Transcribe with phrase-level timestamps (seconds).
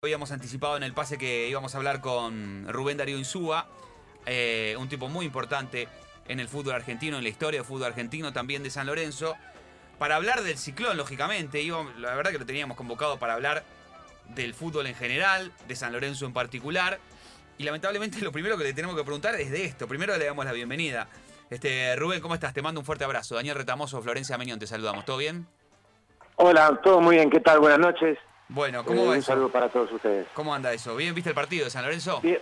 [0.00, 3.66] Habíamos anticipado en el pase que íbamos a hablar con Rubén Darío Insúa,
[4.26, 5.88] eh, un tipo muy importante
[6.28, 9.34] en el fútbol argentino, en la historia del fútbol argentino, también de San Lorenzo,
[9.98, 11.60] para hablar del ciclón, lógicamente.
[11.96, 13.64] La verdad que lo teníamos convocado para hablar
[14.28, 17.00] del fútbol en general, de San Lorenzo en particular.
[17.58, 19.88] Y lamentablemente lo primero que le tenemos que preguntar es de esto.
[19.88, 21.08] Primero le damos la bienvenida.
[21.50, 22.54] Este, Rubén, ¿cómo estás?
[22.54, 23.34] Te mando un fuerte abrazo.
[23.34, 25.04] Daniel Retamoso, Florencia Meñón, te saludamos.
[25.04, 25.48] ¿Todo bien?
[26.36, 27.58] Hola, todo muy bien, ¿qué tal?
[27.58, 28.16] Buenas noches.
[28.48, 29.26] Bueno, ¿cómo Eh, va un eso?
[29.32, 30.26] saludo para todos ustedes.
[30.34, 30.96] ¿Cómo anda eso?
[30.96, 32.20] ¿Bien viste el partido de San Lorenzo?
[32.22, 32.38] Bien.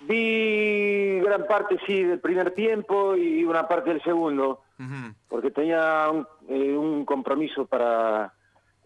[0.00, 4.62] Vi gran parte, sí, del primer tiempo y una parte del segundo,
[5.28, 8.34] porque tenía un, eh, un compromiso para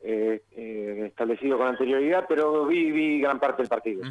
[0.04, 4.02] eh, eh, establecido con anterioridad, pero vi, vi gran parte del partido.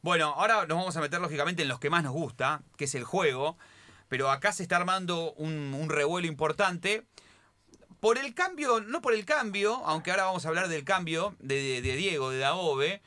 [0.00, 2.94] Bueno, ahora nos vamos a meter lógicamente en los que más nos gusta, que es
[2.94, 3.58] el juego,
[4.08, 7.02] pero acá se está armando un, un revuelo importante.
[8.00, 11.80] Por el cambio, no por el cambio, aunque ahora vamos a hablar del cambio de,
[11.82, 13.02] Diego, de Daobe,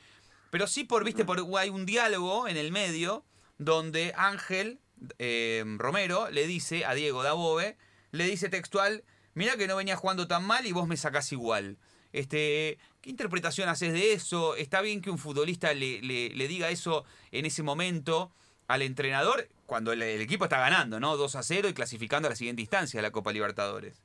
[0.50, 3.24] pero sí por, viste, por, hay un diálogo en el medio
[3.58, 4.80] donde Ángel
[5.18, 7.76] eh, Romero le dice a Diego Dabove,
[8.10, 9.02] le dice textual,
[9.34, 11.78] mira que no venía jugando tan mal y vos me sacás igual.
[12.12, 14.54] Este, ¿Qué interpretación haces de eso?
[14.56, 18.30] ¿Está bien que un futbolista le, le- diga eso en ese momento
[18.68, 21.16] al entrenador cuando el, el equipo está ganando, ¿no?
[21.16, 24.02] 2 a 0 y clasificando a la siguiente instancia de la Copa Libertadores.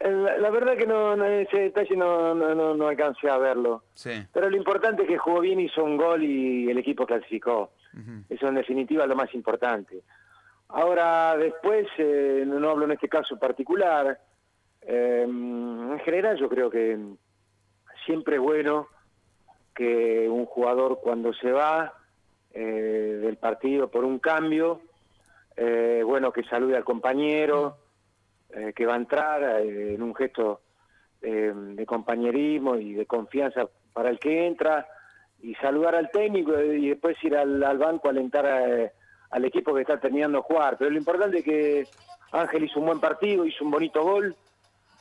[0.00, 3.84] La, la verdad que no, no, ese detalle no, no, no, no alcancé a verlo.
[3.94, 4.10] Sí.
[4.32, 7.70] Pero lo importante es que jugó bien, hizo un gol y el equipo clasificó.
[8.28, 10.02] Eso en definitiva es lo más importante.
[10.68, 14.18] Ahora, después, eh, no no hablo en este caso particular,
[14.82, 16.98] eh, en general yo creo que
[18.04, 18.88] siempre es bueno
[19.74, 21.94] que un jugador cuando se va
[22.52, 24.80] eh, del partido por un cambio,
[25.56, 27.78] eh, bueno que salude al compañero,
[28.50, 30.60] eh, que va a entrar eh, en un gesto
[31.22, 34.86] eh, de compañerismo y de confianza para el que entra,
[35.42, 38.90] y saludar al técnico y después ir al, al banco a alentar a-
[39.30, 40.76] al equipo que está terminando de jugar.
[40.78, 41.88] Pero lo importante es que
[42.32, 44.34] Ángel hizo un buen partido, hizo un bonito gol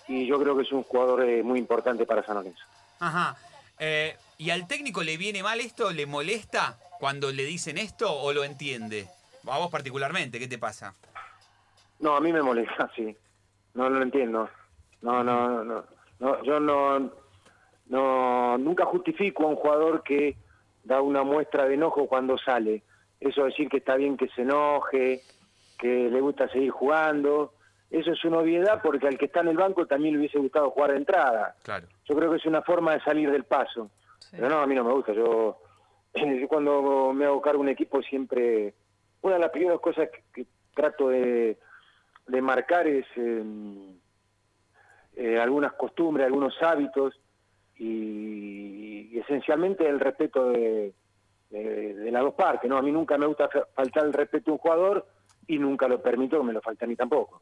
[0.08, 2.64] y yo creo que es un jugador eh, muy importante para San Lorenzo.
[3.00, 3.36] Ajá.
[3.80, 5.92] Eh, ¿Y al técnico le viene mal esto?
[5.92, 9.08] ¿Le molesta cuando le dicen esto o lo entiende?
[9.48, 10.94] A vos particularmente, ¿qué te pasa?
[12.00, 13.16] No, a mí me molesta, sí.
[13.74, 14.50] No, no lo entiendo.
[15.02, 15.84] No, no, no, no.
[16.20, 17.12] no yo no,
[17.88, 20.38] no, nunca justifico a un jugador que
[20.84, 22.84] da una muestra de enojo cuando sale.
[23.20, 25.22] Eso decir que está bien que se enoje,
[25.78, 27.54] que le gusta seguir jugando.
[27.90, 30.72] Eso es una obviedad porque al que está en el banco también le hubiese gustado
[30.72, 31.56] jugar de entrada.
[31.64, 31.88] Claro.
[32.06, 33.90] Yo creo que es una forma de salir del paso.
[34.32, 35.14] Pero no, a mí no me gusta.
[35.14, 35.60] Yo,
[36.16, 38.74] yo cuando me hago cargo de un equipo siempre...
[39.22, 41.58] Una de las primeras cosas que, que trato de,
[42.28, 43.44] de marcar es eh,
[45.16, 47.20] eh, algunas costumbres, algunos hábitos
[47.78, 50.94] y, esencialmente el respeto de,
[51.50, 52.70] de- las dos partes.
[52.70, 52.78] ¿no?
[52.78, 55.06] A mí nunca me gusta fa- faltar el respeto a un jugador
[55.48, 57.42] y nunca lo permito que me lo falte a mí tampoco.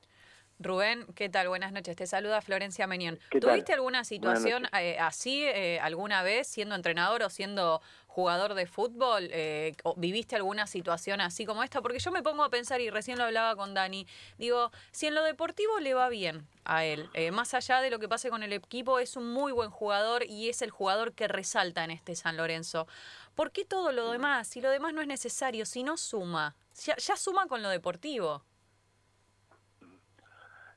[0.64, 1.48] Rubén, ¿qué tal?
[1.48, 1.96] Buenas noches.
[1.96, 3.20] Te saluda Florencia Meñón.
[3.30, 3.52] ¿Qué tal?
[3.52, 9.30] ¿Tuviste alguna situación eh, así eh, alguna vez siendo entrenador o siendo jugador de fútbol?
[9.32, 11.82] Eh, o ¿Viviste alguna situación así como esta?
[11.82, 14.06] Porque yo me pongo a pensar, y recién lo hablaba con Dani,
[14.38, 18.00] digo, si en lo deportivo le va bien a él, eh, más allá de lo
[18.00, 21.28] que pase con el equipo, es un muy buen jugador y es el jugador que
[21.28, 22.88] resalta en este San Lorenzo.
[23.36, 24.48] ¿Por qué todo lo demás?
[24.48, 28.44] Si lo demás no es necesario, si no suma, ya, ya suma con lo deportivo.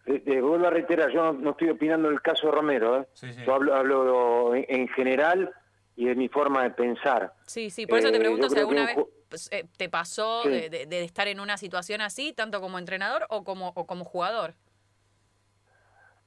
[0.07, 3.09] Eh, eh, vuelvo a reiterar, yo no, no estoy opinando del caso de Romero, ¿eh?
[3.15, 3.43] Sí, sí.
[3.47, 5.51] yo hablo, hablo en, en general
[5.97, 7.33] y de mi forma de pensar.
[7.47, 8.97] Sí, sí, por eso te Eh, pregunto si alguna un vez
[9.31, 10.51] pues, eh, te pasó Sí.
[10.51, 14.05] de, de- de estar en una situación así, tanto como entrenador o como, o como
[14.05, 14.55] jugador.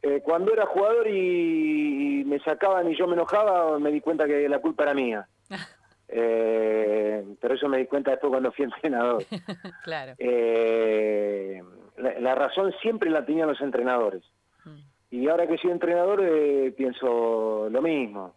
[0.02, 4.26] Eh, cuando era jugador y, y me sacaban y yo me enojaba, me di cuenta
[4.26, 5.28] que la culpa era mía.
[6.10, 9.26] Eh, pero eso me di cuenta después cuando fui entrenador.
[9.84, 10.14] claro.
[10.18, 11.62] Eh,
[11.98, 14.24] la, la razón siempre la tenían los entrenadores.
[14.66, 14.78] Mm.
[15.12, 18.34] Y ahora que soy entrenador eh, pienso lo mismo.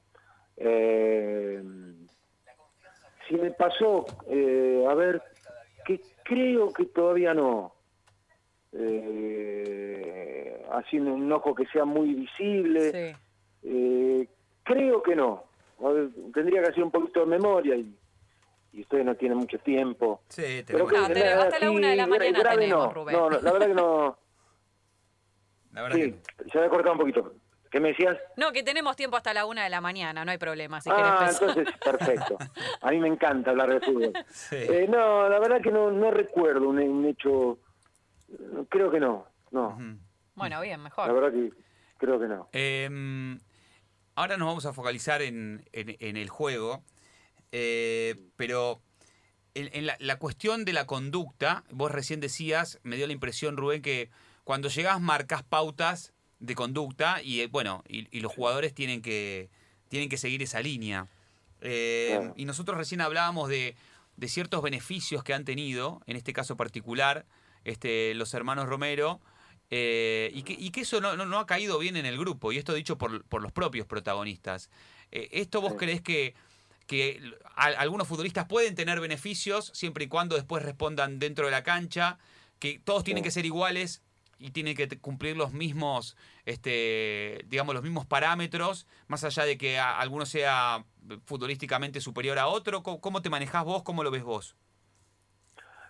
[0.57, 1.63] Eh,
[3.29, 5.23] si me pasó, eh, a ver,
[5.87, 7.73] que creo que todavía no.
[8.73, 12.91] Eh, así un enojo que sea muy visible.
[12.91, 13.17] Sí.
[13.63, 14.29] Eh,
[14.65, 15.45] creo que no.
[16.35, 17.95] Tendría que hacer un poquito de memoria y,
[18.73, 20.23] y ustedes no tienen mucho tiempo.
[20.29, 22.93] Sí, Pero tenemos- No, que- tenemos- hasta la una de la mañana grave tenemos, no.
[22.93, 23.17] Rubén.
[23.17, 24.19] No, no, la verdad que no.
[25.73, 27.35] la verdad Sí, que- se había cortado un poquito.
[27.71, 28.19] ¿Qué me decías?
[28.37, 30.81] No, que tenemos tiempo hasta la una de la mañana, no hay problema.
[30.81, 32.37] Si ah, entonces, perfecto.
[32.81, 34.13] A mí me encanta hablar de fútbol.
[34.29, 34.57] Sí.
[34.57, 37.59] Eh, no, la verdad que no, no recuerdo un, un hecho.
[38.69, 39.79] Creo que no, no.
[40.35, 41.13] Bueno, bien, La mejor.
[41.15, 41.51] verdad que
[41.99, 42.49] creo que no.
[42.53, 42.89] Eh,
[44.17, 46.83] ahora nos vamos a focalizar en, en, el juego,
[47.53, 48.81] eh, pero
[49.55, 53.83] en, la, la, cuestión de la conducta, vos recién decías, me dio la impresión, Rubén,
[53.83, 54.11] que
[54.45, 59.51] cuando llegás marcas pautas de conducta y bueno, y, los jugadores tienen que,
[59.89, 61.07] tienen que seguir esa línea.
[61.61, 63.77] Eh, y nosotros recién hablábamos de,
[64.17, 67.27] de, ciertos beneficios que han tenido, en este caso particular,
[67.65, 69.21] este, los hermanos Romero,
[69.71, 72.59] eh, y, que, y, que, eso no, no, ha caído bien en el grupo, y
[72.59, 74.71] esto dicho por, por los propios protagonistas.
[75.13, 76.35] Eh, ¿Esto vos crees que,
[76.91, 77.21] que
[77.55, 82.19] algunos futbolistas pueden tener beneficios siempre y cuando después respondan dentro de la cancha?
[82.59, 84.03] Que todos tienen que ser iguales
[84.41, 86.17] y tiene que cumplir los mismos,
[86.47, 90.85] este, digamos, los mismos parámetros, más allá de que alguno sea
[91.27, 92.83] futbolísticamente superior a otro.
[92.83, 93.85] ¿Cómo, te manejás vos?
[93.85, 94.57] ¿Cómo lo ves vos?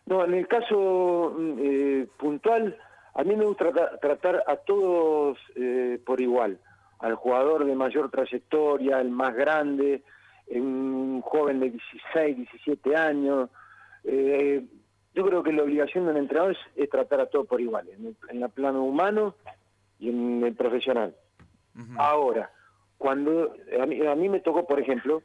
[0.05, 2.76] No, en el caso mm, eh, puntual,
[3.14, 3.73] a mí me gusta
[4.03, 6.61] tratar a todos eh, por igual.
[6.99, 10.03] Al jugador de mayor trayectoria, el más grande,
[10.58, 13.50] un joven de 16, 17 años.
[14.05, 14.64] Eh,
[15.14, 18.43] yo creo que la obligación de un entrenador es, tratar a todos por igual, en
[18.43, 19.35] el, plano humano
[19.99, 21.14] y en el profesional.
[21.97, 22.50] Ahora,
[22.99, 25.23] cuando a mí, me tocó, por ejemplo,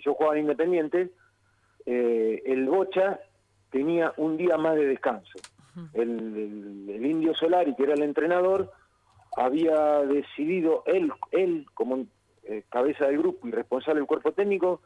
[0.00, 1.10] yo jugaba en Independiente,
[1.86, 3.20] eh, el Bocha
[3.70, 5.38] tenía un día más de descanso.
[5.94, 8.72] El, Indio Solari, que era el entrenador,
[9.36, 12.06] había decidido él, él como
[12.48, 14.80] eh, cabeza del grupo y responsable del cuerpo técnico,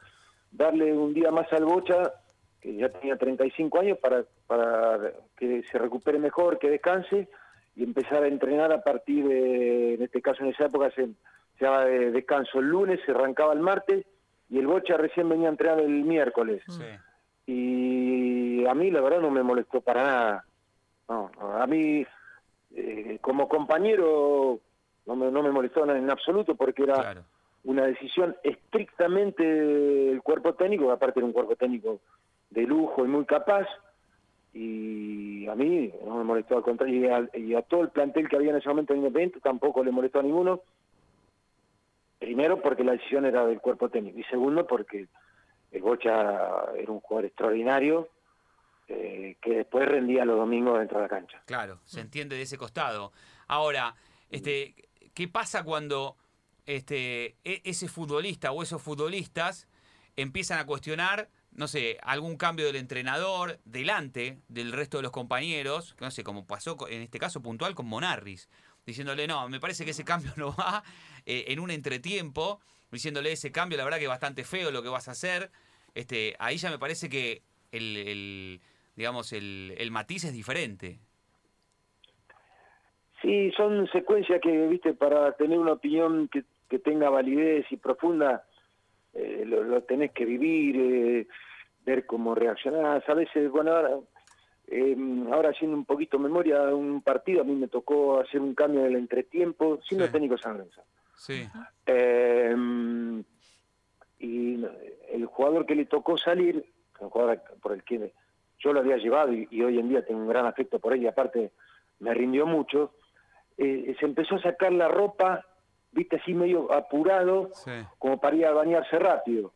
[0.50, 2.12] darle un día más al Bocha
[2.60, 7.28] que ya tenía 35 años, para, para que se recupere mejor, que descanse
[7.74, 11.06] y empezar a entrenar a partir de, en este caso en esa época se,
[11.58, 14.06] se daba de descanso el lunes, se arrancaba el martes
[14.48, 16.62] y el Bocha recién venía a entrenar el miércoles.
[17.46, 20.44] Y a mí la verdad no me molestó para nada.
[21.08, 22.06] No, a mí
[22.74, 24.60] eh, como compañero
[25.06, 27.24] no me, no me molestó en absoluto porque era
[27.64, 32.00] una decisión estrictamente del cuerpo técnico, aparte era un cuerpo técnico
[32.50, 33.66] de lujo y muy capaz,
[34.52, 38.50] y a mí no me molestó al contrario, y a, todo el plantel que había
[38.50, 40.60] en ese momento en Independiente tampoco le molestó a ninguno.
[42.18, 45.06] Primero porque la decisión era del cuerpo técnico, y segundo porque
[45.70, 48.08] el Bocha era un jugador extraordinario,
[48.88, 51.42] eh, que después rendía los domingos dentro de la cancha.
[51.46, 53.12] Claro, se entiende de ese costado.
[53.48, 53.94] Ahora,
[54.28, 54.74] este,
[55.14, 56.16] ¿qué pasa cuando
[56.66, 59.68] este, e, ese futbolista o esos futbolistas
[60.16, 65.94] empiezan a cuestionar no sé, algún cambio del entrenador delante del resto de los compañeros,
[66.00, 68.48] no sé, como pasó en este caso puntual con Monarris,
[68.86, 70.82] diciéndole, no, me parece que ese cambio no va
[71.26, 72.60] eh, en un entretiempo,
[72.90, 75.50] diciéndole ese cambio, la verdad que es bastante feo lo que vas a hacer.
[75.94, 78.60] Este, ahí ya me parece que el,
[78.96, 80.98] digamos, el, el matiz es diferente.
[83.20, 88.46] Sí, son secuencias que, viste, para tener una opinión que, que tenga validez y profunda,
[89.12, 91.26] eh, lo, tenés que vivir, eh,
[91.84, 93.06] ver cómo reaccionás.
[93.06, 93.98] A veces, bueno, ahora,
[94.68, 94.96] eh,
[95.30, 98.86] ahora haciendo un poquito memoria, un partido a mí me tocó hacer un cambio en
[98.86, 100.82] el entretiempo, siendo técnico San Lorenzo.
[101.14, 101.46] Sí.
[104.18, 104.64] y
[105.10, 106.64] el jugador que le tocó salir,
[107.02, 108.14] el jugador por el que
[108.58, 111.06] yo lo había llevado y, hoy en día tengo un gran afecto por él y
[111.06, 111.52] aparte
[112.00, 112.94] me rindió mucho,
[113.58, 115.44] se empezó a sacar la ropa
[115.92, 117.50] viste, así medio apurado,
[117.98, 119.52] como para ir a bañarse rápido.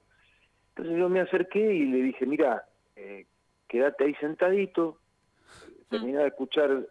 [0.71, 3.27] Entonces yo me acerqué y le dije, mira, eh,
[3.67, 4.99] quédate ahí sentadito,
[5.89, 6.87] termina de escuchar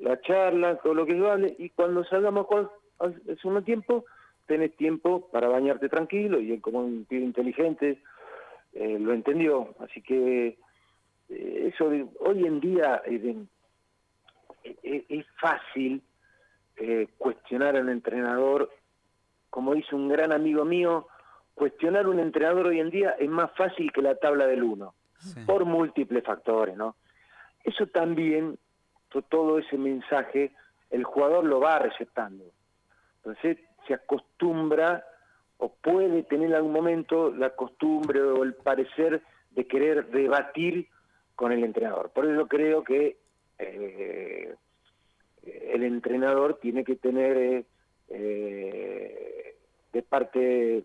[0.00, 4.04] la charla, todo lo que vale, y cuando salgamos con el segundo tiempo,
[4.46, 8.02] tenés tiempo para bañarte tranquilo, y él como un tío inteligente
[8.72, 9.74] eh, lo entendió.
[9.80, 10.58] Así que
[11.28, 11.90] eh, eso
[12.20, 13.02] hoy en día
[14.82, 16.02] es fácil
[17.18, 18.70] cuestionar al entrenador
[19.50, 21.08] como dice un gran amigo mío,
[21.54, 24.94] cuestionar un entrenador hoy en día es más fácil que la tabla del uno,
[25.46, 26.96] por múltiples factores, ¿no?
[27.64, 28.58] Eso también,
[29.28, 30.52] todo ese mensaje,
[30.90, 32.44] el jugador lo va receptando.
[33.16, 35.04] Entonces se acostumbra
[35.56, 40.88] o puede tener en algún momento la costumbre o el parecer de querer debatir
[41.34, 42.10] con el entrenador.
[42.10, 43.16] Por eso creo que
[43.58, 44.54] eh,
[45.44, 47.64] el entrenador tiene que tener
[48.08, 49.56] eh,
[49.92, 50.84] de parte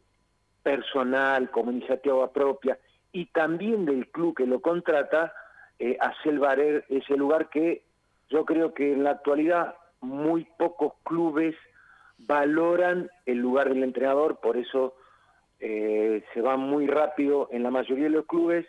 [0.61, 2.77] personal, como iniciativa propia,
[3.11, 5.33] y también del club que lo contrata,
[5.79, 7.83] eh, hacer valer ese lugar que
[8.29, 11.55] yo creo que en la actualidad muy pocos clubes
[12.19, 14.95] valoran el lugar del entrenador, por eso
[15.59, 18.65] eh, se va muy rápido en la mayoría de los clubes,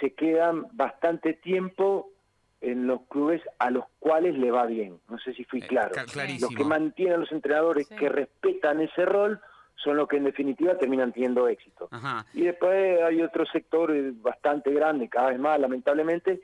[0.00, 2.10] se quedan bastante tiempo
[2.60, 4.98] en los clubes a los cuales le va bien.
[5.08, 5.94] No sé si fui eh, claro.
[6.40, 9.40] los que mantienen a los entrenadores que respetan ese rol
[9.76, 11.88] son los que en definitiva terminan teniendo éxito.
[12.34, 16.40] Y después hay otro sector bastante grande, cada vez más lamentablemente,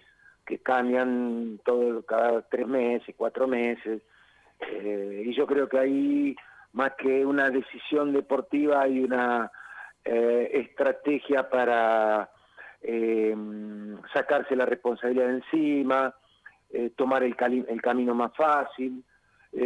[0.46, 4.02] que cambian todo cada tres meses, cuatro meses.
[4.60, 6.36] Eh, y yo creo que ahí,
[6.72, 9.50] más que una decisión deportiva, hay una
[10.04, 12.30] eh, estrategia para
[12.84, 13.34] eh,
[14.12, 16.14] sacarse la responsabilidad de encima,
[16.96, 17.36] tomar el,
[17.68, 19.04] el, camino más fácil.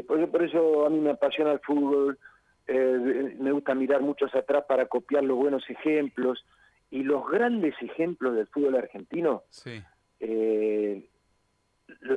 [0.06, 2.18] por, por eso a mí me apasiona el fútbol,
[2.66, 6.44] me gusta mirar mucho hacia atrás para copiar los buenos ejemplos.
[6.90, 9.82] Y los grandes ejemplos del fútbol argentino sí
[10.20, 11.08] eh,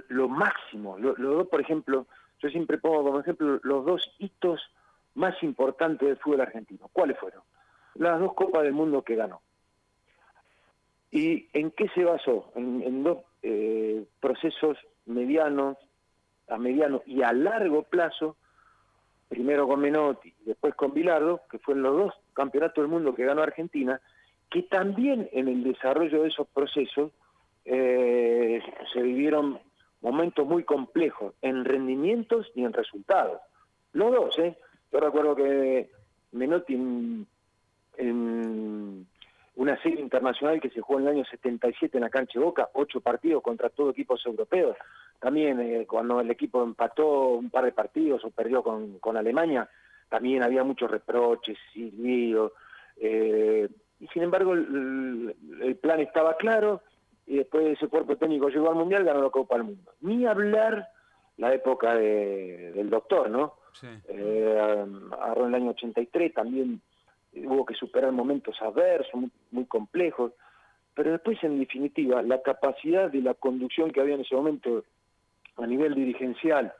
[0.10, 0.98] lo, máximo.
[0.98, 2.08] Los dos, por ejemplo,
[2.40, 4.62] yo siempre pongo como ejemplo los dos hitos
[5.16, 6.90] más importantes del fútbol argentino.
[6.92, 7.42] ¿Cuáles fueron?
[7.96, 9.42] Las dos Copas del Mundo que ganó.
[11.12, 12.52] ¿Y en qué se basó?
[12.56, 15.78] En, dos eh, procesos medianos,
[16.48, 18.38] a mediano y a largo plazo,
[19.28, 23.26] primero con Menotti y después con Bilardo, que fueron los dos campeonatos del mundo que
[23.26, 24.00] ganó Argentina,
[24.50, 27.12] que también en el desarrollo de esos procesos
[27.66, 28.62] eh,
[28.94, 29.60] se vivieron
[30.02, 33.40] momentos muy complejos en rendimientos y en resultados.
[33.94, 34.58] Los dos, ¿eh?
[34.92, 35.90] Yo recuerdo que
[36.32, 36.74] Menotti
[37.98, 39.08] en,
[39.56, 42.70] una serie internacional que se jugó en el año 77 en la cancha de Boca,
[42.74, 44.78] ocho partidos contra todos equipos europeos.
[45.20, 49.70] También eh, cuando el equipo empató un par de partidos o perdió con, con Alemania,
[50.10, 52.54] también había muchos reproches, silbidos.
[52.98, 53.68] Eh,
[54.00, 56.82] y sin embargo el plan estaba claro
[57.28, 59.92] y después ese cuerpo técnico llegó al Mundial, ganó la Copa del Mundo.
[60.02, 60.90] Ni hablar
[61.38, 63.54] la época del doctor, ¿no?
[63.74, 63.88] Sí.
[64.10, 66.82] Eh, agarró en el año 83, también
[67.34, 70.34] hubo que superar momentos adversos, muy, complejos,
[70.94, 74.84] pero después, en definitiva, la capacidad de la conducción que había en ese momento
[75.58, 76.74] a nivel dirigencial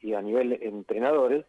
[0.00, 1.44] y a nivel entrenadores,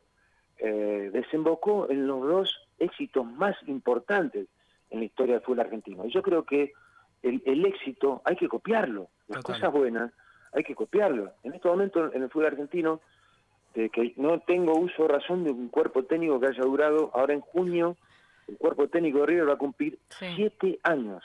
[0.58, 4.48] eh, desembocó en los dos éxitos más importantes
[4.90, 6.06] en la historia del fútbol argentino.
[6.06, 6.74] Y yo creo que
[7.24, 10.12] el, éxito hay que copiarlo, las cosas buenas
[10.54, 11.32] hay que copiarlo.
[11.44, 13.00] En este momento en el fútbol argentino,
[13.74, 17.42] de que no tengo uso razón de un cuerpo técnico que haya durado, ahora en
[17.42, 17.96] junio,
[18.52, 19.98] el cuerpo técnico de River va a cumplir
[20.36, 21.24] siete años.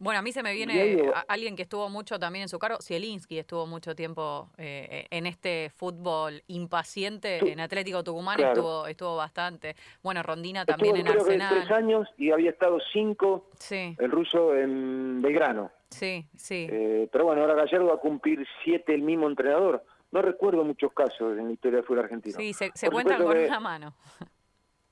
[0.00, 3.40] Bueno, a mí se me viene alguien que estuvo mucho también en su cargo, Zielinski
[3.40, 9.74] estuvo mucho tiempo eh, en este fútbol impaciente, en Atlético Tucumán estuvo estuvo bastante.
[10.00, 11.52] Bueno, Rondina también en creo Arsenal.
[11.52, 15.72] Que tres años y había estado cinco el ruso en Belgrano.
[15.90, 16.68] Sí, sí.
[16.70, 19.84] Eh, pero bueno, ahora Gallardo va a cumplir siete el mismo entrenador.
[20.12, 22.38] No recuerdo muchos casos en la historia del fútbol argentino.
[22.38, 23.94] Sí, se, cuentan con una mano.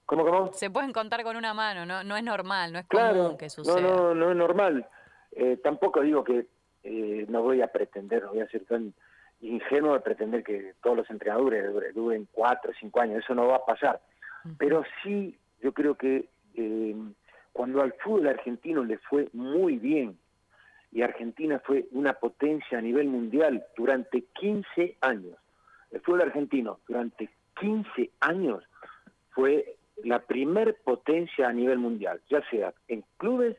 [0.07, 0.53] ¿Cómo, cómo?
[0.53, 3.81] Se pueden contar con una mano, no, no es normal, no es común que suceda.
[3.81, 4.87] No, no, no es normal.
[5.33, 6.47] Eh, tampoco digo que
[6.85, 8.95] eh, no voy a pretender, no voy a ser tan
[9.41, 13.57] ingenuo de pretender que todos los entrenadores duren cuatro o cinco años, eso no va
[13.57, 14.01] a pasar.
[14.59, 16.97] Pero sí, yo creo que eh,
[17.53, 20.17] cuando al fútbol argentino le fue muy bien
[20.93, 25.37] y Argentina fue una potencia a nivel mundial durante 15 años,
[25.91, 27.29] el fútbol argentino durante
[27.61, 28.63] 15 años
[29.31, 33.57] fue la primer potencia a nivel mundial, ya sea en clubes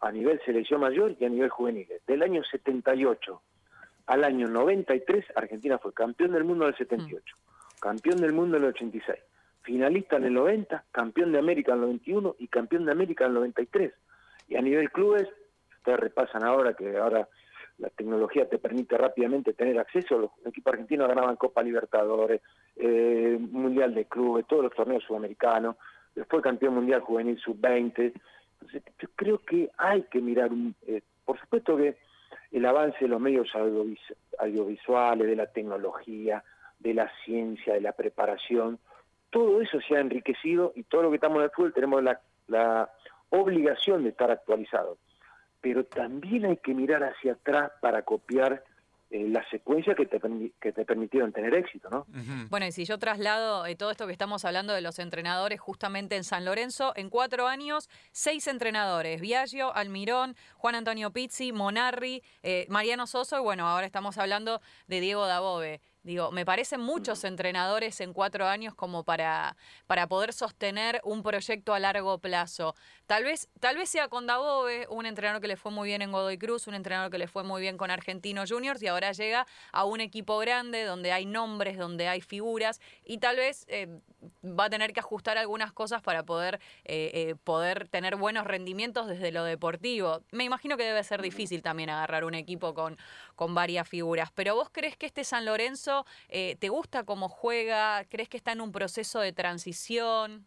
[0.00, 1.88] a nivel selección mayor y a nivel juvenil.
[2.06, 3.42] Del año 78
[4.06, 7.36] al año 93, Argentina fue campeón del mundo en el 78,
[7.80, 9.18] campeón del mundo en el 86,
[9.62, 13.30] finalista en el 90, campeón de América en el 91 y campeón de América en
[13.30, 13.92] el 93.
[14.48, 15.28] Y a nivel clubes,
[15.78, 17.28] ustedes repasan ahora que ahora
[17.78, 22.40] la tecnología te permite rápidamente tener acceso, los equipos argentinos ganaban Copa Libertadores,
[22.76, 25.76] eh, Mundial de Clubes, todos los torneos sudamericanos,
[26.14, 28.12] después campeón mundial juvenil sub-20,
[28.72, 30.50] yo creo que hay que mirar,
[30.86, 31.96] eh, por supuesto que
[32.52, 33.48] el avance de los medios
[34.38, 36.42] audiovisuales, de la tecnología,
[36.78, 38.78] de la ciencia, de la preparación,
[39.30, 42.20] todo eso se ha enriquecido y todo lo que estamos en el fútbol tenemos la,
[42.46, 42.90] la
[43.30, 44.98] obligación de estar actualizados.
[45.60, 48.62] Pero también hay que mirar hacia atrás para copiar
[49.08, 50.20] eh, la secuencia que te,
[50.60, 52.06] que te permitieron tener éxito, ¿no?
[52.50, 56.16] Bueno, y si yo traslado eh, todo esto que estamos hablando de los entrenadores justamente
[56.16, 62.66] en San Lorenzo, en cuatro años, seis entrenadores, Viaggio, Almirón, Juan Antonio Pizzi, Monarri, eh,
[62.68, 65.80] Mariano Soso, y bueno, ahora estamos hablando de Diego Dabove.
[66.06, 69.56] Digo, me parecen muchos entrenadores en cuatro años como para,
[69.88, 72.76] para poder sostener un proyecto a largo plazo.
[73.08, 76.12] Tal vez, tal vez sea con Dabove, un entrenador que le fue muy bien en
[76.12, 79.48] Godoy Cruz, un entrenador que le fue muy bien con Argentino Juniors y ahora llega
[79.72, 83.88] a un equipo grande donde hay nombres, donde hay figuras y tal vez eh,
[84.44, 89.08] va a tener que ajustar algunas cosas para poder, eh, eh, poder tener buenos rendimientos
[89.08, 90.22] desde lo deportivo.
[90.30, 92.96] Me imagino que debe ser difícil también agarrar un equipo con,
[93.36, 98.28] con varias figuras, pero vos crees que este San Lorenzo te gusta cómo juega, crees
[98.28, 100.46] que está en un proceso de transición?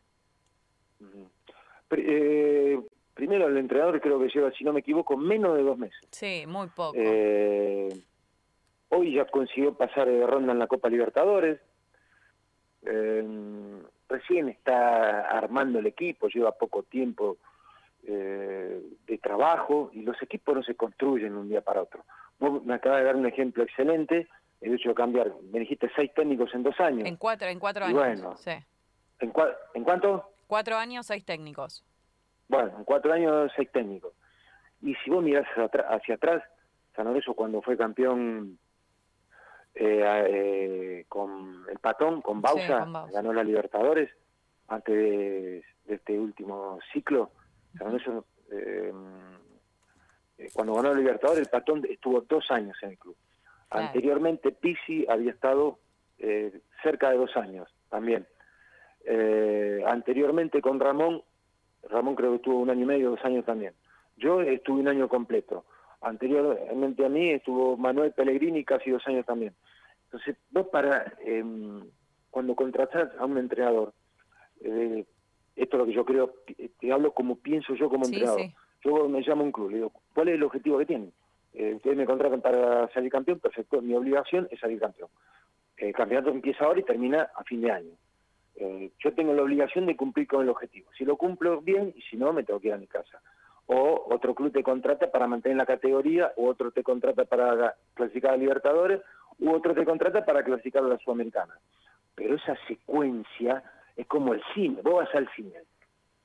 [1.91, 2.79] Eh,
[3.13, 5.99] primero, el entrenador creo que lleva, si no me equivoco, menos de dos meses.
[6.11, 6.95] Sí, muy poco.
[6.97, 7.89] Eh,
[8.89, 11.59] hoy ya consiguió pasar de ronda en la Copa Libertadores.
[12.85, 17.37] Eh, recién está armando el equipo, lleva poco tiempo
[18.03, 22.03] eh, de trabajo y los equipos no se construyen de un día para otro.
[22.39, 24.27] Vos me acabas de dar un ejemplo excelente,
[24.61, 27.07] el hecho de cambiar, me dijiste seis técnicos en dos años.
[27.07, 28.21] en cuatro, en cuatro y años.
[28.21, 28.37] bueno.
[28.37, 28.51] Sí.
[29.19, 30.31] ¿En, cua- ¿En cuánto?
[30.47, 31.83] Cuatro años, seis técnicos.
[32.47, 34.13] Bueno, en cuatro años seis técnicos.
[34.81, 35.45] Y si vos mirás
[35.89, 36.41] hacia, atrás,
[36.95, 38.57] San Lorenzo cuando fue campeón
[39.75, 43.13] eh, eh, con el Patón, con Bausa, con Bausa.
[43.13, 44.09] ganó la Libertadores
[44.67, 47.31] antes de, de este último ciclo.
[47.77, 48.91] San Lorenzo, eh,
[50.37, 53.15] eh, cuando ganó la Libertadores, el Patón estuvo dos años en el club.
[53.69, 53.87] Claro.
[53.87, 55.79] Anteriormente, Pisi había estado
[56.17, 58.27] eh, cerca de dos años también.
[59.05, 61.23] Eh, anteriormente con Ramón,
[61.89, 63.73] Ramón creo que estuvo un año y medio, dos años también.
[64.17, 65.65] Yo estuve un año completo.
[66.01, 69.53] Anteriormente a mí estuvo Manuel Pellegrini casi dos años también.
[70.05, 71.43] Entonces, vos para, eh,
[72.31, 73.93] cuando contratás a un entrenador,
[74.61, 75.05] eh,
[75.61, 76.33] esto es lo que yo creo,
[76.79, 78.41] te hablo como pienso yo como Sí, entrenador.
[78.41, 78.53] sí.
[78.83, 81.11] Yo me llamo a un club, le digo, ¿cuál es el objetivo que tienen?
[81.53, 85.09] Eh, ustedes me contratan para salir campeón, perfecto, mi obligación es salir campeón.
[85.77, 87.91] El campeonato empieza ahora y termina a fin de año.
[88.55, 90.89] Eh, yo tengo la obligación de cumplir con el objetivo.
[90.97, 93.21] Si lo cumplo bien y si no, me tengo que ir a mi casa.
[93.67, 98.33] O otro club te contrata para mantener la categoría, o otro te contrata para clasificar
[98.33, 99.01] a Libertadores,
[99.39, 101.53] u otro te contrata para clasificar a la Sudamericana.
[102.15, 103.63] Pero esa secuencia
[103.99, 104.81] es como el cine.
[104.81, 105.61] Vos vas al cine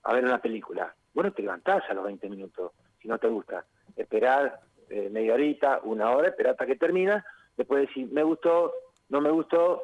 [0.04, 0.95] a ver una película.
[1.12, 2.71] Vos no te levantás a los 20 minutos
[3.02, 3.64] si no te gusta.
[3.97, 7.25] Esperar eh, media horita, una hora, esperar hasta que termina,
[7.57, 8.73] después decir, me gustó,
[9.09, 9.83] no me gustó,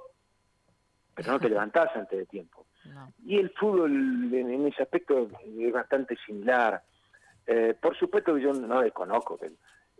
[1.15, 2.65] pero no te levantás antes de tiempo.
[2.85, 3.13] No.
[3.25, 6.81] Y el fútbol en, en ese aspecto es bastante similar.
[7.45, 9.51] Eh, por supuesto que yo no desconozco que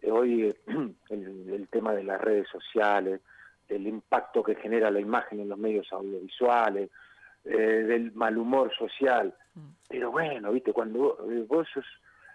[0.03, 0.55] eh, hoy eh,
[1.11, 3.21] el, el tema de las redes sociales,
[3.69, 6.91] del impacto que genera la imagen en los medios audiovisuales,
[7.45, 9.35] eh, del mal humor social.
[9.55, 9.69] Mm.
[9.89, 11.87] Pero bueno, viste, cuando vos, eh, vos sos,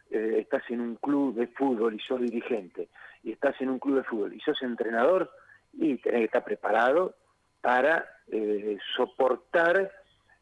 [0.10, 2.90] eh, estás en un club de fútbol y sos dirigente,
[3.24, 5.32] y estás en un club de fútbol y sos entrenador,
[5.74, 7.16] y tenés que estar preparado
[7.62, 9.92] para eh, soportar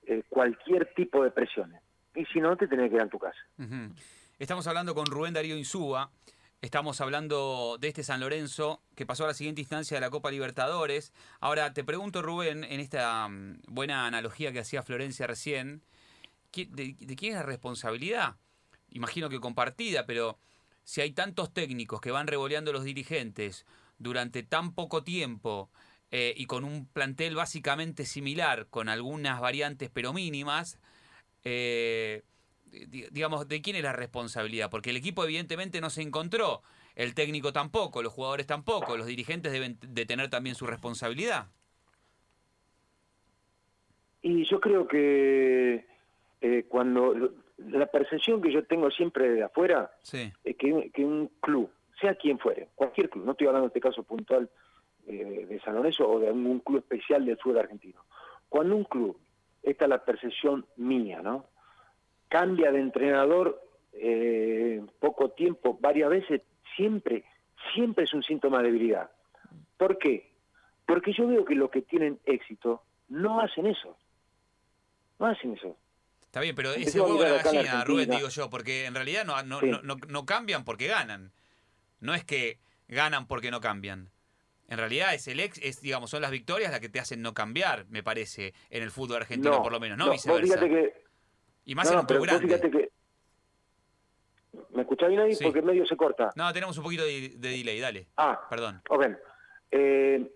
[0.05, 1.81] eh, cualquier tipo de presiones.
[2.15, 3.39] Y si no, te tenés que ir a tu casa.
[4.37, 6.09] Estamos hablando con Rubén Darío Insúa.
[6.63, 10.31] Estamos hablando de este San Lorenzo que pasó a la siguiente instancia de la Copa
[10.31, 11.11] Libertadores.
[11.41, 15.83] Ahora te pregunto, Rubén, en esta mm, buena analogía que hacía Florencia recién,
[16.53, 18.37] ¿qui- ¿de, quién es la responsabilidad?
[18.91, 20.39] Imagino que compartida, pero
[20.85, 23.65] si hay tantos técnicos que van revoleando los dirigentes
[23.97, 25.69] durante tan poco tiempo
[26.11, 30.79] eh, y con un plantel básicamente similar, con algunas variantes pero mínimas,
[31.43, 32.23] eh,
[33.11, 34.69] digamos, ¿de quién es la responsabilidad?
[34.69, 36.61] Porque el equipo evidentemente no se encontró,
[36.95, 41.47] el técnico tampoco, los jugadores tampoco, los dirigentes deben de tener también su responsabilidad.
[44.21, 45.85] Y yo creo que
[46.41, 50.31] eh, cuando la percepción que yo tengo siempre de afuera Sí.
[50.43, 53.81] es que, que un club, sea quien fuere, cualquier club, no estoy hablando en este
[53.81, 54.49] caso puntual
[55.07, 58.03] eh, de San Lorenzo o de algún club especial del fútbol argentino,
[58.49, 59.17] cuando un club,
[59.61, 61.45] esta es la percepción mía, ¿no?
[62.33, 63.61] Cambia de entrenador
[63.93, 66.41] eh, poco tiempo, varias veces,
[66.75, 67.23] siempre,
[67.75, 69.11] siempre es un síntoma de debilidad.
[69.77, 70.31] ¿Por qué?
[70.87, 73.95] Porque yo veo que los que tienen éxito no hacen eso.
[75.19, 75.77] No hacen eso.
[76.23, 79.39] Está bien, pero ese huevo de la gallina, Rubén, digo yo, porque en realidad no,
[79.43, 79.69] no, Sí.
[79.83, 81.31] no, no- cambian porque ganan.
[81.99, 84.09] No es que ganan porque no cambian.
[84.69, 87.35] En realidad es el ex, es, digamos, son las victorias las que te hacen no
[87.35, 90.41] cambiar, me parece, en el fútbol argentino por lo menos, no, viceversa.
[90.57, 91.02] fíjate que,
[91.65, 92.47] y más no, en un club vos grande.
[92.47, 92.89] fíjate que...
[94.71, 95.33] ¿Me escuchás bien ahí?
[95.35, 95.43] Sí.
[95.43, 96.31] Porque medio se corta.
[96.35, 98.07] No, tenemos un poquito de, de delay, dale.
[98.17, 98.81] Ah, Perdón.
[98.89, 99.05] ok.
[99.71, 100.31] Eh,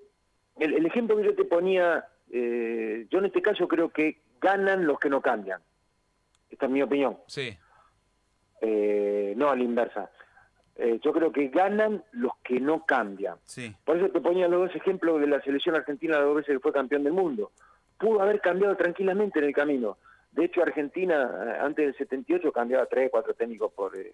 [0.60, 4.86] el, el ejemplo que yo te ponía, eh, yo en este caso creo que ganan
[4.86, 5.62] los que no cambian.
[6.50, 7.18] Esta es mi opinión.
[7.28, 7.56] Sí.
[8.62, 10.10] Eh, no a la inversa.
[10.76, 13.38] Eh, yo creo que ganan los que no cambian.
[13.46, 13.76] Sí.
[13.84, 16.60] Por eso te ponía los dos ejemplos de la selección argentina las dos veces que
[16.60, 17.52] fue campeón del mundo.
[18.00, 19.98] Pudo haber cambiado tranquilamente en el camino.
[20.38, 24.14] De hecho, Argentina, eh, antes del 78, cambiaba tres, cuatro técnicos por eh,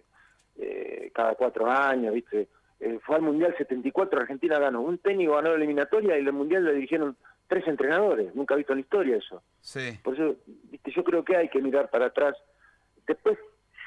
[0.56, 2.48] eh, cada cuatro años, ¿viste?
[2.80, 4.80] Eh, fue al Mundial 74, Argentina ganó.
[4.80, 7.14] Un técnico ganó la eliminatoria y el Mundial le dirigieron
[7.46, 8.34] tres entrenadores.
[8.34, 9.42] Nunca he visto en la historia eso.
[9.60, 9.98] Sí.
[10.02, 12.36] Por eso, viste, yo creo que hay que mirar para atrás.
[13.06, 13.38] Después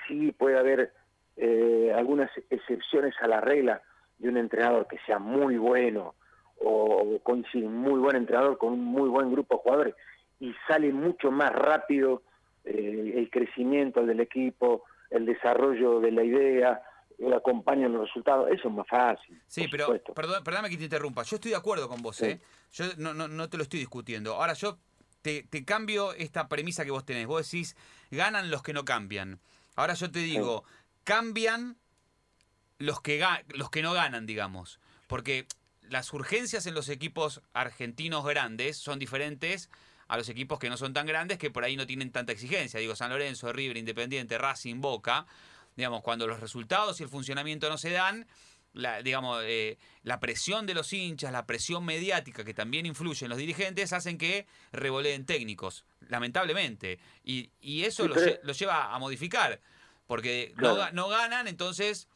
[0.08, 0.94] sí puede haber
[1.38, 3.82] eh, algunas excepciones a la regla
[4.20, 6.14] de un entrenador que sea muy bueno
[6.60, 9.96] o coincide un muy buen entrenador con un muy buen grupo de jugadores
[10.40, 12.24] y sale mucho más rápido
[12.68, 16.82] eh, el crecimiento del equipo, el desarrollo de la idea,
[17.18, 19.42] el acompañan los resultados, eso es más fácil.
[19.48, 21.24] Sí, pero perdón, perdóname que te interrumpa.
[21.24, 22.40] Yo estoy de acuerdo con vos, ¿eh?
[22.74, 24.36] Yo no, no, no te lo estoy discutiendo.
[24.36, 24.78] Ahora yo
[25.22, 27.26] te, te, cambio esta premisa que vos tenés.
[27.26, 27.76] Vos decís,
[28.12, 29.40] ganan los que no cambian.
[29.76, 30.64] Ahora yo te digo,
[31.04, 31.78] cambian
[32.78, 34.80] los que, los que no ganan, digamos.
[35.08, 35.48] Porque
[35.82, 39.70] las urgencias en los equipos argentinos grandes son diferentes
[40.08, 42.80] a los equipos que no son tan grandes que por ahí no tienen tanta exigencia.
[42.80, 45.26] Digo, San Lorenzo, River, Independiente, Racing, Boca.
[45.76, 48.26] Digamos, cuando los resultados y el funcionamiento no se dan,
[48.74, 53.30] la, digamos, eh, la presión de los hinchas, la presión mediática que también influye en
[53.30, 57.00] los dirigentes, hacen que revoleen técnicos, lamentablemente.
[57.24, 59.60] Y, y eso los, lleva a modificar,
[60.08, 62.08] porque no, no ganan, entonces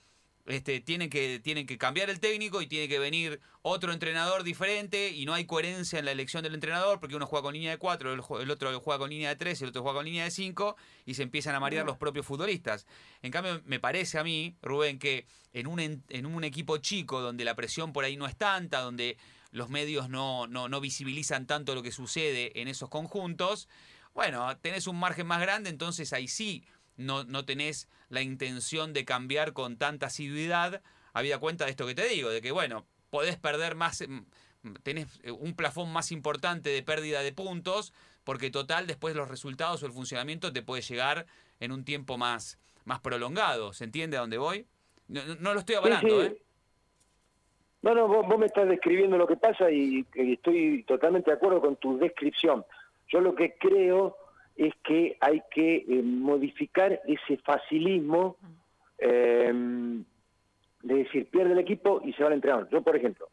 [0.46, 5.10] este, tienen, que, tienen que cambiar el técnico y tiene que venir otro entrenador diferente
[5.10, 7.78] y no hay coherencia en la elección del entrenador porque uno juega con línea de
[7.78, 10.32] 4, el, otro juega con línea de 3 y el otro juega con línea de
[10.32, 10.76] 5
[11.06, 12.88] y se empiezan a marear los propios futbolistas.
[13.22, 17.46] En cambio, me parece a mí, Rubén, que en un, en un equipo chico donde
[17.46, 19.18] la presión por ahí no es tanta, donde
[19.52, 23.68] los medios no, no, no visibilizan tanto lo que sucede en esos conjuntos,
[24.14, 26.64] bueno, tenés un margen más grande, entonces ahí sí
[26.98, 30.82] no, no tenés la intención de cambiar con tanta asiduidad,
[31.14, 35.20] habida cuenta de esto que te digo, de que, bueno, podés perder más, mm, tenés
[35.24, 37.94] eh, un plafón más importante de pérdida de puntos,
[38.24, 41.26] porque total después los resultados o el funcionamiento te puede llegar
[41.60, 43.72] en un tiempo más, más prolongado.
[43.74, 44.68] ¿Se entiende a dónde voy?
[45.08, 46.38] No, lo estoy hablando, ¿eh?
[47.82, 51.62] No, no, vos, me estás describiendo lo que pasa y, y, estoy totalmente de acuerdo
[51.62, 52.64] con tu descripción.
[53.08, 54.18] Yo lo que creo
[54.68, 58.38] es que hay que eh, modificar ese facilismo
[59.00, 59.52] eh,
[60.84, 62.70] de decir, pierde el equipo y se va al entrenador.
[62.70, 63.28] Yo, por ejemplo,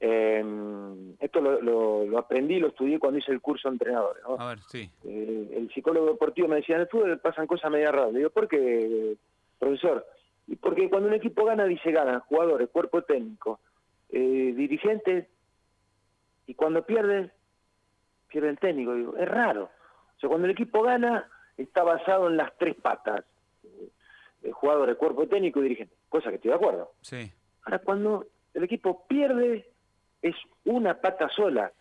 [0.00, 0.42] eh,
[1.20, 4.22] esto lo, aprendí, lo estudié cuando hice el curso de entrenadores.
[4.26, 4.90] A ver, sí.
[5.04, 8.12] el psicólogo deportivo me decía, en el fútbol pasan cosas media raras.
[8.12, 9.16] Le digo, ¿por qué,
[9.58, 10.06] profesor?
[10.46, 13.60] Y porque cuando un equipo gana, dice gana, jugadores, cuerpo técnico,
[14.08, 15.26] dirigentes,
[16.46, 17.32] y cuando pierde,
[18.28, 18.94] pierde el técnico.
[18.94, 19.68] Digo, es raro.
[20.18, 23.24] O sea, cuando el equipo gana, está basado en las tres patas.
[24.42, 25.94] El jugador, el cuerpo técnico y dirigente.
[26.08, 26.92] Cosa que estoy de acuerdo.
[27.02, 27.32] Sí.
[27.62, 29.70] Ahora, cuando el equipo pierde,
[30.20, 31.72] es una pata sola.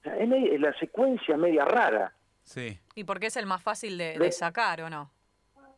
[0.00, 2.12] O sea, es la secuencia media rara.
[2.42, 2.76] Sí.
[2.96, 5.12] ¿Y por qué es el más fácil de, sacar o no?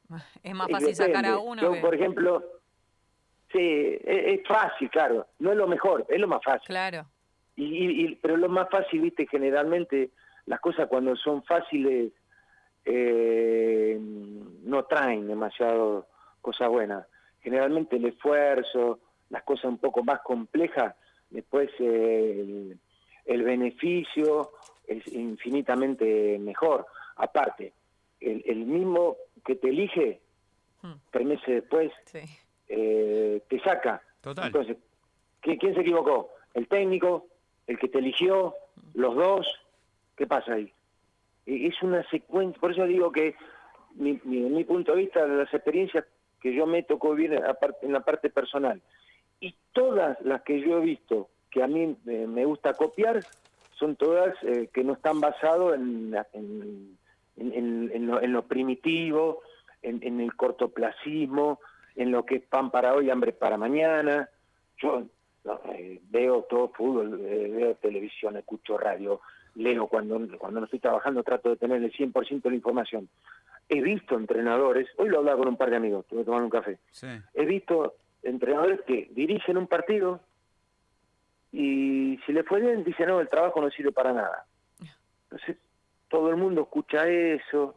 [0.43, 1.61] Es más fácil sacar a uno.
[1.61, 2.43] Yo, por ejemplo,
[3.53, 5.27] sí, es, fácil, claro.
[5.41, 6.69] No es lo mejor, es lo más fácil.
[6.69, 7.05] Claro.
[7.57, 10.11] Y, y, pero lo más fácil, viste, generalmente
[10.49, 12.11] las cosas cuando son fáciles
[12.85, 16.07] eh, no traen demasiado
[16.41, 17.07] cosas buenas.
[17.43, 20.95] Generalmente el esfuerzo, las cosas un poco más complejas,
[21.29, 22.75] después eh,
[23.27, 24.53] el, beneficio
[24.87, 26.87] es infinitamente mejor.
[27.17, 27.75] Aparte,
[28.19, 30.21] el, mismo que te elige,
[30.81, 30.93] hmm.
[31.11, 31.93] tres meses después,
[32.69, 34.03] eh, te saca.
[34.25, 34.79] Entonces,
[35.43, 36.31] ¿quién se equivocó?
[36.55, 37.27] ¿El técnico?
[37.67, 38.55] ¿El que te eligió?
[38.95, 39.47] ¿Los dos?
[40.19, 40.71] ¿Qué pasa ahí?
[41.47, 43.37] E, es una secuencia, por eso digo que
[43.95, 44.15] mi,
[44.65, 46.05] punto de vista de las experiencias
[46.41, 47.41] que yo me tocó vivir
[47.83, 48.83] en la parte personal
[49.41, 53.21] y todas las que yo he visto que a mí me gusta copiar
[53.79, 56.15] son todas eh, que no están basadas en,
[57.37, 59.43] en, lo, primitivo,
[59.83, 61.61] en, el cortoplacismo,
[61.95, 64.29] en lo que es pan para hoy, hambre para mañana.
[64.79, 65.05] Yo
[65.75, 69.21] eh, veo todo fútbol, eh, veo televisión, escucho radio,
[69.59, 73.09] leo cuando, cuando no estoy trabajando, trato de tener el 100% de la información.
[73.69, 76.51] He visto entrenadores, hoy lo hablaba con un par de amigos, tuve que tomar un
[76.51, 76.79] café.
[77.35, 80.21] He visto entrenadores que dirigen un partido
[81.53, 84.47] y si le fue bien, dicen, no, el trabajo no sirve para nada.
[85.25, 85.57] Entonces,
[86.09, 87.75] todo el mundo escucha eso.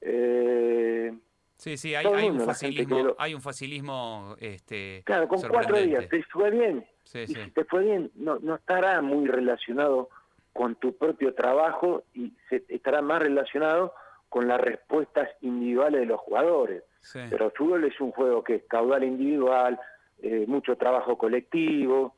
[0.00, 1.12] Eh,
[1.56, 6.22] sí, sí, hay, hay un facilismo, hay un facilismo este, Claro, con cuatro días, ¿te
[6.24, 6.84] fue bien?
[7.04, 7.34] Sí, sí.
[7.34, 10.08] si te fue bien, no, no estará muy relacionado
[10.52, 13.94] con tu propio trabajo y se, estará más relacionado
[14.28, 16.82] con las respuestas individuales de los jugadores.
[17.30, 19.78] Pero el fútbol es un juego que es caudal individual,
[20.22, 22.14] eh, mucho trabajo colectivo,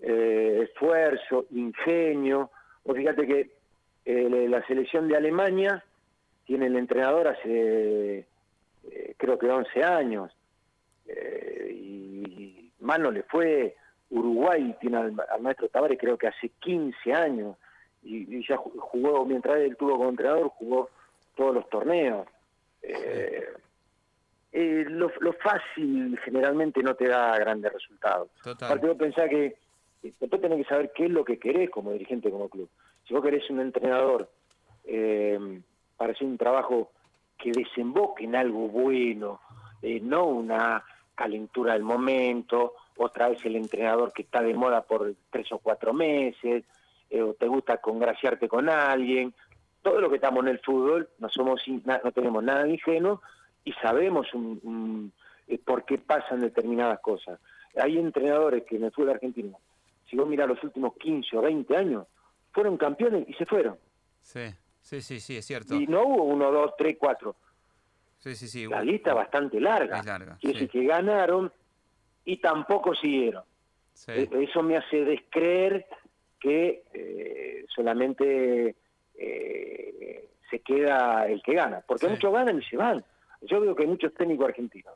[0.00, 2.50] eh, esfuerzo, ingenio.
[2.84, 3.50] O fíjate que
[4.04, 5.84] eh, la selección de Alemania
[6.44, 8.26] tiene el entrenador hace
[9.16, 10.32] creo que 11 años
[11.70, 13.76] y mano le fue.
[14.10, 17.56] Uruguay tiene al, al maestro Tavares creo que hace 15 años
[18.02, 20.90] y, ya jugó, mientras él tuvo como entrenador, jugó
[21.36, 22.26] todos los torneos.
[22.82, 23.46] Eh,
[24.52, 25.10] eh, lo,
[25.42, 28.28] fácil generalmente no te da grandes resultados.
[28.44, 29.56] Aparte vos pensás que
[30.02, 32.68] después tenés que saber qué es lo que querés como dirigente, como club.
[33.06, 34.28] Si vos querés un entrenador
[34.84, 35.60] eh,
[35.96, 36.90] para hacer un trabajo
[37.38, 39.40] que desemboque en algo bueno,
[39.80, 40.84] eh, no una
[41.14, 45.94] calentura del momento, otra vez el entrenador que está de moda por tres o cuatro
[45.94, 46.64] meses,
[47.12, 49.34] eh, o te gusta congraciarte con alguien.
[49.82, 53.20] Todo lo que estamos en el fútbol, no somos no tenemos nada de ingenuo
[53.64, 55.12] y sabemos un- un,
[55.46, 57.38] eh, por qué pasan determinadas cosas.
[57.76, 59.58] Hay entrenadores que en el fútbol argentino,
[60.08, 62.06] si vos mirás los últimos 15 o 20 años,
[62.52, 63.76] fueron campeones y se fueron.
[64.20, 64.46] Sí,
[64.80, 65.74] sí, sí, sí, es cierto.
[65.74, 67.34] Y no hubo uno, dos, tres, cuatro.
[68.18, 68.66] Sí, sí, sí.
[68.68, 69.98] La lista bastante larga.
[69.98, 70.66] Es larga, Quiere sí.
[70.66, 71.52] decir que ganaron
[72.24, 73.42] y tampoco siguieron.
[73.94, 74.12] Sí.
[74.12, 75.86] Eh, Eso me hace descreer
[76.42, 78.74] que eh, solamente
[79.14, 82.12] eh, se queda el que gana, porque Sí.
[82.12, 83.04] muchos ganan y se van.
[83.42, 84.94] Yo veo que hay muchos técnicos argentinos,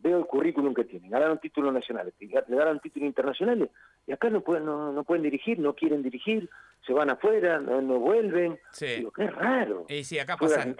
[0.00, 3.70] veo el currículum que tienen, ganaron títulos nacionales, le ganaron títulos internacionales,
[4.06, 6.48] y acá no pueden, no, no pueden dirigir, no quieren dirigir,
[6.86, 8.58] se van afuera, no, no vuelven.
[8.72, 8.86] Sí.
[8.96, 9.84] Digo, qué raro.
[9.88, 10.76] Y sí, acá pasan,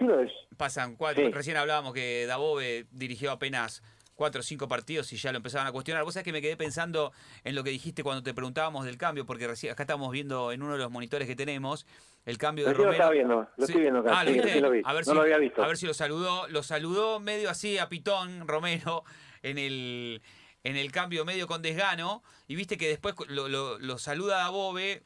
[0.57, 1.25] pasan cuatro.
[1.25, 1.31] Sí.
[1.31, 3.83] Recién hablábamos que Dabove dirigió apenas
[4.19, 6.03] cuatro o cinco partidos y ya lo empezaban a cuestionar.
[6.03, 7.13] Vos sabés que me quedé pensando
[7.45, 10.61] en lo que dijiste cuando te preguntábamos del cambio, porque recién, acá estamos viendo en
[10.61, 11.85] uno de los monitores que tenemos
[12.25, 12.91] el cambio de lo Romero.
[12.91, 13.71] estaba viendo, lo Sí.
[13.71, 14.45] estoy viendo acá, Ah, ¿lo sí, viste?
[14.47, 14.81] recién lo vi.
[14.83, 15.63] A ver No si, lo había visto.
[15.63, 16.47] A ver si lo saludó.
[16.49, 19.05] Lo saludó medio así a pitón Romero
[19.41, 20.21] en el,
[20.65, 22.21] en el cambio medio con desgano.
[22.49, 24.51] Y viste que después lo, lo- lo saluda a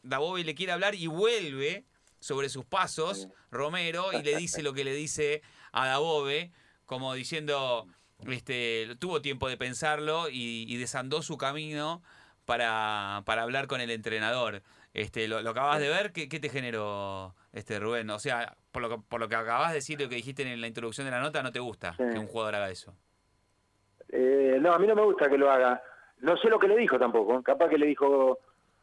[0.02, 1.86] Dabove le quiere hablar y vuelve
[2.20, 3.28] sobre sus pasos.
[3.52, 6.52] Romero y le dice lo que le dice a Dabove,
[6.88, 7.88] como diciendo,
[8.28, 12.02] este, tuvo tiempo de pensarlo y, y desandó su camino
[12.46, 14.62] para, para hablar con el entrenador.
[14.94, 16.12] Este, ¿lo, lo acabas de ver?
[16.12, 18.10] ¿Qué, qué te generó, este Rubén?
[18.12, 20.62] O sea, por lo, que, por lo que acabas de decir, lo que dijiste en
[20.62, 22.04] la introducción de la nota, no te gusta Sí.
[22.12, 22.96] que un jugador haga eso.
[24.10, 25.82] Eh, no, a mí no me gusta que lo haga.
[26.20, 27.42] No sé lo que le dijo tampoco.
[27.42, 28.40] Capaz que le dijo,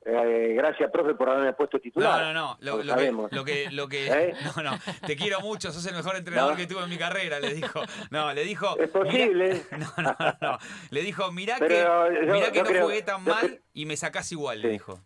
[0.06, 2.20] eh, gracias, profe, por haberme puesto titular.
[2.22, 2.56] No, no, no.
[2.60, 4.34] Lo, lo que, lo que, lo que- ¿Eh?
[4.56, 4.78] no, no.
[5.06, 6.56] Te quiero mucho, sos el mejor entrenador No.
[6.56, 7.80] que tuve en mi carrera, le dijo.
[8.10, 8.78] No, le dijo.
[8.78, 9.62] Es posible.
[9.70, 10.58] mirá- no, no, no.
[10.90, 13.96] Le dijo, mirá Pero que, yo- mirá que no creo- jugué tan mal y me
[13.96, 15.00] sacás igual, le dijo.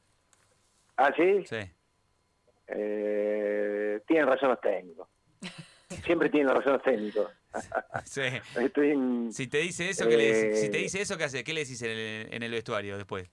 [0.97, 1.45] ¿Ah, sí?
[1.47, 1.57] Sí.
[2.69, 5.09] Eh, tienen razón los técnicos.
[6.05, 7.31] Siempre tienen razón los técnicos.
[8.05, 8.23] sí.
[8.61, 10.57] Estoy en- Si te dice eso, ¿qué le?
[10.57, 11.45] Si te Eh, dice eso, ¿qué hace?
[11.45, 13.29] ¿Qué le decís en el, en el vestuario después?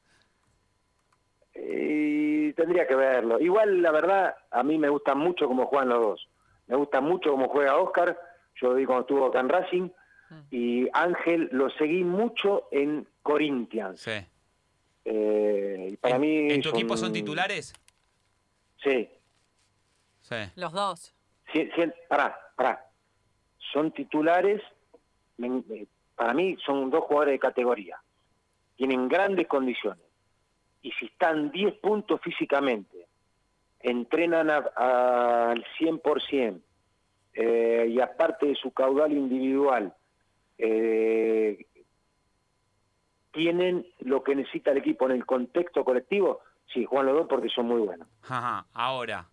[1.94, 3.38] Y tendría que verlo.
[3.40, 6.30] Igual, la verdad, a mí me gusta mucho cómo juegan los dos.
[6.68, 8.18] Me gusta mucho cómo juega Oscar.
[8.56, 9.90] Yo lo vi cuando estuvo acá en Racing.
[10.50, 14.00] Y Ángel lo seguí mucho en Corinthians.
[14.00, 14.26] Sí.
[15.04, 16.52] Eh, y para ¿En, mí.
[16.54, 17.74] en tu equipo son titulares?
[18.82, 19.10] Sí.
[20.22, 20.36] Sí.
[20.56, 21.14] Los dos.
[21.52, 22.86] sí, sí, pará, pará.
[23.74, 24.62] Son titulares.
[26.16, 28.02] para mí son dos jugadores de categoría.
[28.78, 30.06] Tienen grandes condiciones.
[30.82, 33.08] Y si están 10 puntos físicamente,
[33.80, 36.62] entrenan al 100%,
[37.34, 39.94] eh, y aparte de su caudal individual,
[40.58, 41.66] eh,
[43.32, 46.42] tienen lo que necesita el equipo en el contexto colectivo,
[46.74, 48.08] sí, juegan los porque son muy buenos.
[48.24, 48.68] Ajá.
[48.74, 49.30] Ahora,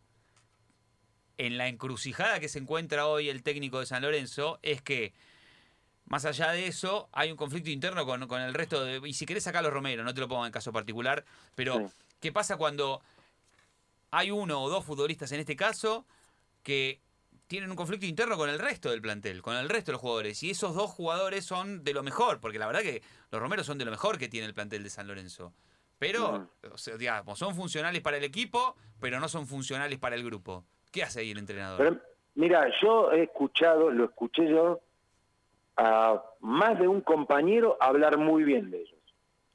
[1.37, 5.13] en la encrucijada que se encuentra hoy el técnico de San Lorenzo es que,
[6.11, 9.01] más allá de eso, hay un conflicto interno con, con el resto de...
[9.09, 11.75] Y si querés sacar a los Romero, no te lo pongo en caso particular, pero
[11.89, 11.95] Sí.
[12.21, 13.01] ¿qué pasa cuando
[14.11, 16.07] hay uno o dos futbolistas en este caso
[16.63, 17.01] que
[17.47, 20.43] tienen un conflicto interno con el resto del plantel, con el resto de los jugadores?
[20.43, 23.79] Y esos dos jugadores son de lo mejor, porque la verdad que los Romeros son
[23.79, 25.53] de lo mejor que tiene el plantel de San Lorenzo.
[25.99, 30.25] Pero, o sea, digamos, son funcionales para el equipo, pero no son funcionales para el
[30.25, 30.65] grupo.
[30.93, 31.79] ¿Qué hace ahí el entrenador?
[31.79, 32.01] Pero,
[32.37, 34.81] mira, yo he escuchado, lo escuché yo,
[35.79, 38.99] a más de un compañero hablar muy bien de ellos.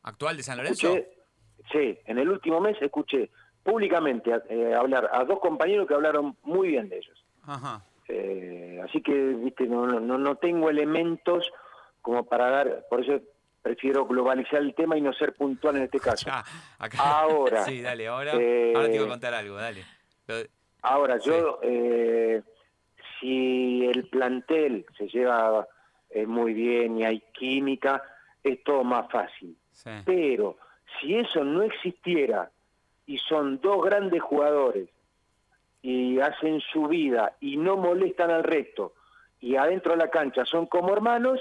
[0.03, 0.87] ¿Actual de San Lorenzo?
[0.95, 1.09] Escuché,
[1.71, 3.29] sí, en el último mes escuché
[3.61, 7.25] públicamente eh, hablar a dos compañeros que hablaron muy bien de ellos.
[7.45, 7.83] Ajá.
[8.07, 11.49] Eh, así que, viste, no, no, no tengo elementos
[12.01, 13.21] como para dar, por eso
[13.61, 16.25] prefiero globalizar el tema y no ser puntual en este caso.
[16.25, 16.43] Ya,
[16.79, 19.83] acá- Ahora, Sí, dale, ahora, eh, ahora te iba a contar algo, dale.
[20.27, 20.35] Lo-
[20.81, 22.41] Ahora, yo, eh,
[23.19, 25.65] si el plantel se lleva
[26.13, 28.03] eh, muy bien y hay química,
[28.43, 29.57] es todo más fácil.
[29.71, 29.89] sí.
[30.05, 30.57] Pero
[30.99, 32.51] si eso no existiera
[33.05, 34.89] y son dos grandes jugadores
[35.81, 38.93] y hacen su vida y no molestan al resto
[39.41, 41.39] y adentro de la cancha son como hermanos,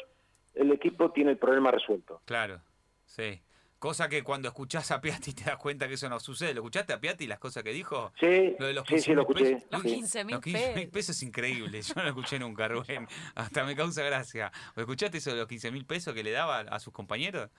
[0.54, 2.20] el equipo tiene el problema resuelto.
[2.24, 2.60] Claro,
[3.06, 3.40] sí.
[3.82, 6.54] Cosa que cuando escuchás a Piatti te das cuenta que eso no sucede.
[6.54, 8.12] ¿Lo escuchaste a Piatti las cosas que dijo?
[8.20, 9.54] Sí, Lo de los sí, sí, lo 15.000 escuché.
[9.54, 9.68] pesos.
[9.72, 9.88] Los sí.
[9.88, 10.90] 15 mil Los 15 mil pesos.
[10.92, 11.82] pesos es increíble.
[11.82, 13.08] Yo no lo escuché nunca, Rubén.
[13.34, 14.52] Hasta me causa gracia.
[14.76, 17.50] ¿O escuchaste eso de los 15 mil pesos que le daba a sus compañeros?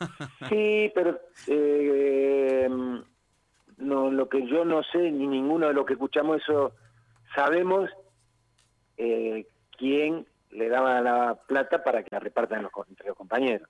[0.48, 2.66] Sí, pero eh,
[3.76, 6.72] no, lo que yo no sé, ni ninguno de los que escuchamos eso
[7.34, 7.90] sabemos,
[8.96, 13.68] eh, quién le daba la plata para que la repartan los, entre los compañeros.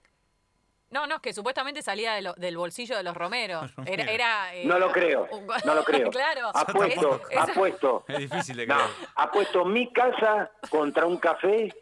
[0.91, 3.73] No, no, es que supuestamente salía de lo- del bolsillo de los Romeros.
[3.87, 5.29] Era, era, eh, No lo creo,
[5.65, 6.11] no lo creo.
[6.13, 6.51] claro.
[6.55, 8.05] Apuesto, es- es- apuesto.
[8.09, 8.91] Es difícil de No, creer.
[9.17, 11.75] apuesto mi casa contra un café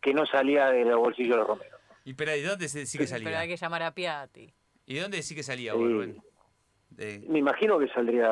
[0.00, 1.80] que no salía de los bolsillos de los romeros.
[2.04, 3.40] Y pero ¿y dónde se sí que Pero salía?
[3.40, 4.54] hay que llamar a Piatti.
[4.86, 6.20] ¿Y de dónde sí que salía, Sí.
[6.90, 8.30] De- Me imagino que saldría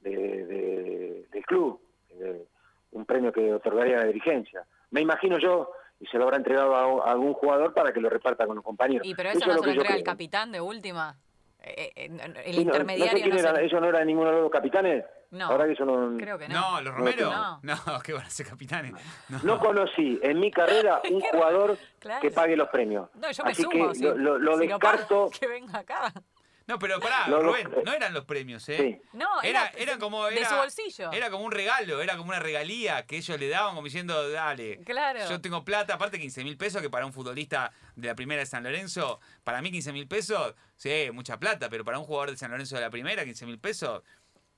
[0.00, 0.10] de,
[0.44, 2.46] de- del club, de
[2.92, 4.64] un premio que otorgaría la dirigencia.
[4.90, 8.08] Me imagino yo, y se lo habrá entregado a, a algún jugador para que lo
[8.10, 9.06] reparta con los compañeros.
[9.06, 11.16] Y pero eso, es no lo se lo entrega el capitán de última.
[11.62, 12.04] Eh, eh,
[12.44, 13.12] el Sí, no- intermediario.
[13.12, 15.04] No sé quién no era, sé- ¿eso no era ninguno de los capitanes?
[15.32, 16.16] No, verdad que eso no...
[16.16, 16.54] Creo que no.
[16.60, 17.30] No, los Romero.
[17.30, 17.58] No.
[17.62, 18.92] No, que van a ser capitanes.
[19.28, 19.40] No.
[19.42, 22.20] No conocí en mi carrera un jugador Claro.
[22.20, 23.08] que pague los premios.
[23.14, 23.88] No, yo me Así sumo.
[23.88, 25.28] que si- lo, lo- si descarto.
[25.40, 26.12] que venga acá.
[26.66, 28.76] No, pero pará, No, Rubén, no eran los premios, ¿eh?
[28.76, 29.08] Sí.
[29.16, 31.12] No, Era, era, era como de era, su bolsillo.
[31.12, 34.80] Era como un regalo, era como una regalía que ellos le daban como diciendo, dale.
[34.84, 35.28] Claro.
[35.28, 38.46] Yo tengo plata, aparte 15 mil pesos, que para un futbolista de la primera de
[38.46, 42.36] San Lorenzo, para mí 15 mil pesos, sí, mucha plata, pero para un jugador de
[42.36, 44.02] San Lorenzo de la primera, 15 mil pesos,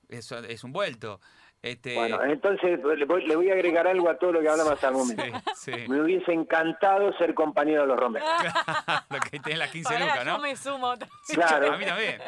[0.07, 1.21] eso es un vuelto.
[1.61, 4.71] Este, Bueno, entonces le voy, le voy a agregar algo a todo lo que hablamos
[4.73, 5.23] hasta el momento.
[5.55, 5.87] sí, sí.
[5.89, 8.29] Me hubiese encantado ser compañero de los Romeros.
[9.09, 10.39] Lo que tenés las 15 Pará, lucas, yo ¿no?
[10.39, 10.93] me sumo.
[11.33, 11.73] Claro.
[11.73, 12.21] A mí también.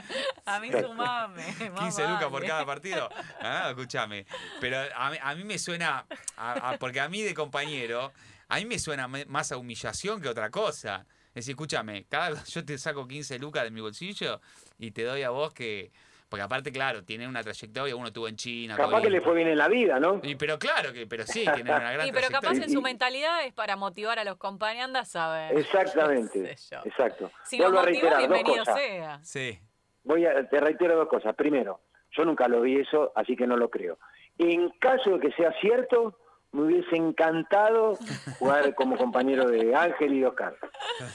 [0.46, 1.44] A mí sumame.
[1.80, 3.10] 15 lucas por cada partido.
[3.40, 4.26] Ah, escúchame.
[4.60, 8.12] Pero a mí, a mí me suena, a- a- porque a mí de compañero,
[8.50, 11.06] a mí me suena más a humillación que otra cosa.
[11.30, 14.42] Es decir, escúchame, cada, yo te saco 15 lucas de mi bolsillo
[14.78, 15.90] y te doy a vos que...
[16.32, 18.78] Porque aparte, claro, tienen una trayectoria, uno estuvo en China.
[18.78, 20.22] Capaz que le fue bien en la vida, ¿no?
[20.24, 23.46] Y, pero claro que, pero sí, tienen una gran Y pero capaz en su mentalidad
[23.46, 24.86] es para motivar a los compañeros.
[24.86, 25.52] Anda a saber.
[25.60, 26.52] Exactamente.
[26.86, 27.30] Exacto.
[27.44, 28.76] Si Vuelvo a reiterar dos bienvenido cosas.
[28.80, 29.20] sea.
[29.24, 29.60] Sí.
[30.06, 31.36] Voy a, te reitero dos cosas.
[31.36, 34.00] Primero, yo nunca lo vi eso, así que no lo creo.
[34.38, 36.18] En caso de que sea cierto,
[36.54, 37.98] me hubiese encantado
[38.40, 40.56] jugar como compañero de Ángel y Oscar.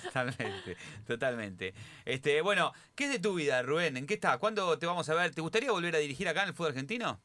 [0.05, 1.75] Totalmente, totalmente.
[2.05, 3.97] Este, bueno, ¿qué es de tu vida, Rubén?
[3.97, 4.39] ¿En qué está?
[4.39, 5.35] ¿Cuándo te vamos a ver?
[5.35, 7.21] ¿Te gustaría volver a dirigir acá en el fútbol argentino?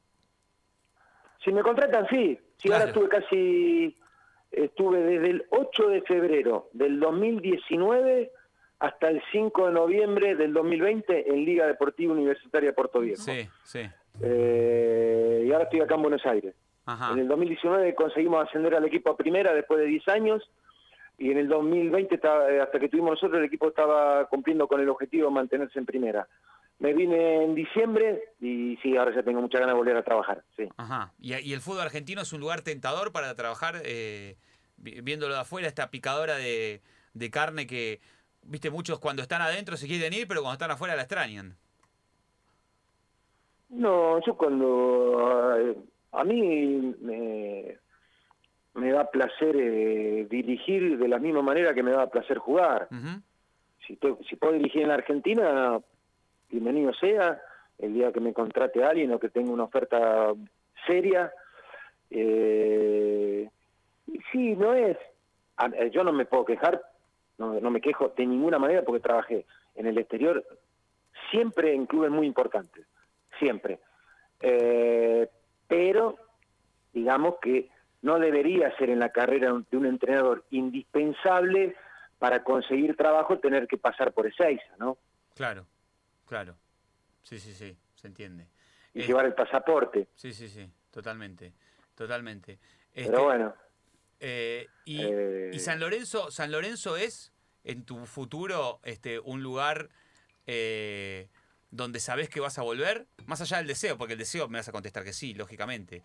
[1.43, 2.37] Si me contratan, sí.
[2.57, 2.81] Sí, Claro.
[2.83, 3.97] ahora estuve casi,
[4.51, 8.31] estuve desde el 8 de febrero del 2019
[8.79, 13.21] hasta el 5 de noviembre del 2020 en Liga Deportiva Universitaria Puerto Viejo.
[13.23, 13.81] Sí, sí.
[14.21, 16.53] Eh, y ahora estoy acá en Buenos Aires.
[16.85, 17.13] Ajá.
[17.13, 20.49] En el 2019 conseguimos ascender al equipo a primera después de 10 años
[21.17, 24.81] y en el 2020, estaba- eh, hasta que tuvimos nosotros, el equipo estaba cumpliendo con
[24.81, 26.27] el objetivo de mantenerse en primera.
[26.79, 30.43] Me vine en diciembre y sí, ahora ya tengo muchas ganas de volver a trabajar.
[30.57, 30.67] Sí.
[30.77, 31.11] Ajá.
[31.19, 34.35] ¿Y, y el fútbol argentino es un lugar tentador para trabajar, eh,
[34.77, 36.81] vi- viéndolo de afuera, esta picadora de,
[37.13, 37.99] de carne que,
[38.41, 41.55] viste, muchos cuando están adentro se quieren ir, pero cuando están afuera la extrañan.
[43.69, 45.55] No, yo cuando...
[46.11, 47.77] a mí me,
[48.73, 52.87] me da placer eh, dirigir de la misma manera que me da placer jugar.
[53.87, 55.79] Si, te- si puedo dirigir en la Argentina,
[56.49, 57.41] bienvenido sea.
[57.77, 60.33] El día que me contrate alguien o que tenga una oferta
[60.85, 61.31] seria.
[62.09, 63.49] Eh,
[64.31, 64.97] sí, no es.
[65.57, 66.81] a- eh, Yo no me puedo quejar,
[67.37, 69.45] no, no me quejo de ninguna manera porque trabajé
[69.75, 70.43] en el exterior
[71.31, 72.85] siempre en clubes muy importantes,
[73.39, 73.79] siempre.
[74.41, 75.27] Eh,
[75.71, 76.17] pero,
[76.91, 77.69] digamos que
[78.01, 81.77] no debería ser en la carrera de un entrenador indispensable
[82.19, 84.97] para conseguir trabajo tener que pasar por Ezeiza, ¿no?
[85.33, 85.65] Claro,
[86.27, 86.57] claro.
[87.23, 88.47] Sí, sí, sí, se entiende.
[88.93, 90.09] Y Eh, llevar el pasaporte.
[90.13, 91.53] Sí, sí, sí, totalmente,
[91.95, 92.59] totalmente.
[92.93, 93.53] Este, Pero bueno,
[94.19, 97.31] eh, y, eh, y San Lorenzo, San Lorenzo es
[97.63, 99.87] en tu futuro este un lugar
[100.47, 101.29] eh,
[101.71, 104.67] donde sabes que vas a volver, más allá del deseo, porque el deseo me vas
[104.67, 106.03] a contestar que sí, lógicamente.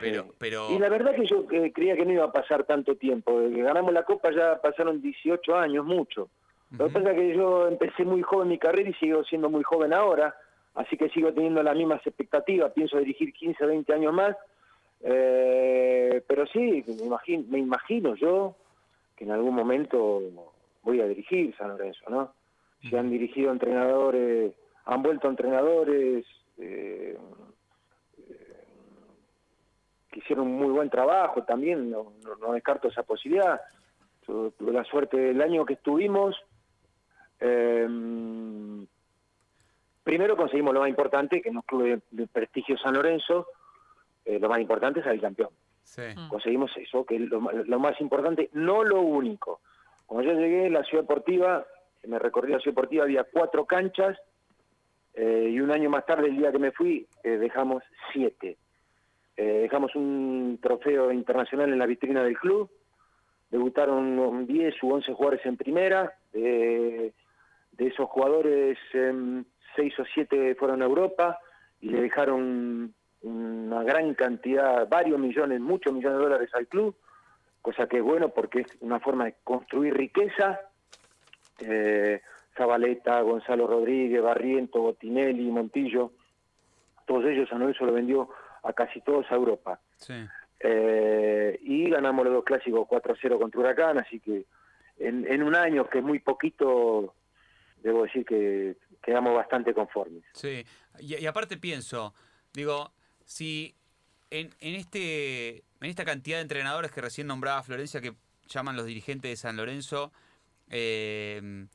[0.00, 0.30] Pero, sí.
[0.38, 3.40] pero Y la verdad que yo eh, creía que no iba a pasar tanto tiempo.
[3.40, 6.28] Desde que ganamos la Copa ya pasaron 18 años, mucho.
[6.70, 9.62] Lo que pasa es que yo empecé muy joven mi carrera y sigo siendo muy
[9.62, 10.36] joven ahora,
[10.74, 12.72] así que sigo teniendo las mismas expectativas.
[12.72, 14.36] Pienso dirigir 15, 20 años más.
[15.00, 18.54] Eh, pero sí, me imagino, me imagino yo
[19.16, 20.20] que en algún momento
[20.82, 22.32] voy a dirigir San Lorenzo, ¿no?
[22.82, 24.52] Si han dirigido entrenadores,
[24.88, 26.24] han vuelto entrenadores
[26.58, 27.16] eh,
[28.16, 28.64] eh,
[30.10, 33.60] que hicieron un muy buen trabajo también, no, no- no descarto esa posibilidad.
[34.26, 36.34] Yo tuve la suerte del año que estuvimos.
[37.40, 37.86] eh,
[40.02, 43.46] primero conseguimos lo más importante, que en un club de, de prestigio San Lorenzo,
[44.24, 45.50] eh, lo más importante es salir campeón.
[45.84, 46.28] sí, Mm.
[46.28, 49.60] Conseguimos eso, que es lo, lo más importante, no lo único.
[50.06, 51.66] Cuando yo llegué a la ciudad deportiva,
[52.06, 54.16] me recorrí la ciudad deportiva, había cuatro canchas,
[55.20, 58.56] eh, y un año más tarde, el día que me fui, eh, dejamos siete.
[59.36, 62.70] Eh, dejamos un trofeo internacional en la vitrina del club.
[63.50, 66.14] Debutaron 10 u 11 jugadores en primera.
[66.32, 67.12] de
[67.78, 71.38] esos jugadores, 6 o 7 fueron a Europa
[71.80, 76.96] y le dejaron una gran cantidad, varios millones, muchos millones de dólares al club,
[77.62, 80.60] cosa que es bueno porque es una forma de construir riqueza.
[82.58, 86.12] Zabaleta, Gonzalo Rodríguez, Barriento, Botinelli, Montillo,
[87.06, 88.28] todos ellos a Lorenzo lo vendió
[88.62, 89.80] a casi todos a Europa.
[90.60, 94.44] Eh, y ganamos los dos clásicos 4-0 contra Huracán, así que
[94.98, 97.14] en, un año que es muy poquito,
[97.82, 100.24] debo decir que quedamos bastante conformes.
[100.34, 100.66] Sí,
[100.98, 102.12] y, aparte pienso,
[102.52, 102.92] digo,
[103.24, 103.76] si
[104.30, 108.14] en, en, este, en esta cantidad de entrenadores que recién nombraba Florencia, que
[108.48, 110.12] llaman los dirigentes de San Lorenzo,
[110.68, 111.66] eh,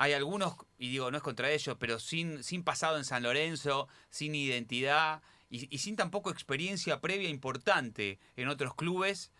[0.00, 3.86] hay algunos, y digo, no es contra ellos, pero sin, sin pasado en San Lorenzo,
[4.08, 5.20] sin identidad
[5.50, 9.30] y, sin tampoco experiencia previa importante en otros clubes,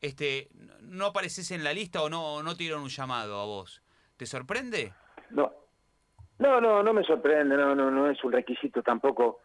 [0.00, 0.48] este,
[0.80, 3.84] ¿no apareces en la lista o no, no te un llamado a vos?
[4.16, 4.92] ¿Te sorprende?
[5.30, 5.52] No,
[6.40, 9.38] no, no, no me sorprende, no, no, no es un requisito tampoco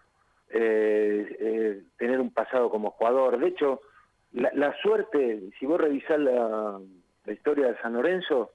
[0.50, 3.38] eh, eh, tener un pasado como jugador.
[3.38, 3.82] De hecho,
[4.32, 6.80] la, suerte, si vos revisás la
[7.28, 8.54] historia de San Lorenzo,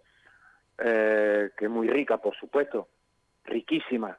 [0.83, 2.89] eh, que es muy rica, por supuesto,
[3.45, 4.19] riquísima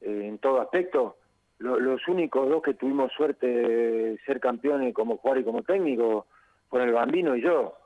[0.00, 1.18] eh, en todo aspecto.
[1.58, 6.26] los únicos dos que tuvimos suerte de ser campeones como jugador y como técnico
[6.68, 7.76] fueron el Bambino y yo.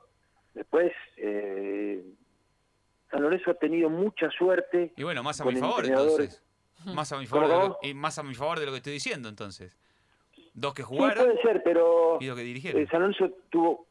[0.55, 2.03] Después, eh,
[3.11, 4.93] San Lorenzo ha tenido mucha suerte.
[4.95, 6.43] Y bueno, más a mi favor entonces.
[6.85, 9.77] Más a mi favor, y más a mi favor de lo que estoy diciendo entonces.
[10.53, 11.25] Dos que jugaron.
[11.25, 12.87] puede ser, pero y dos que dirigieron.
[12.87, 13.87] San Lorenzo tuvo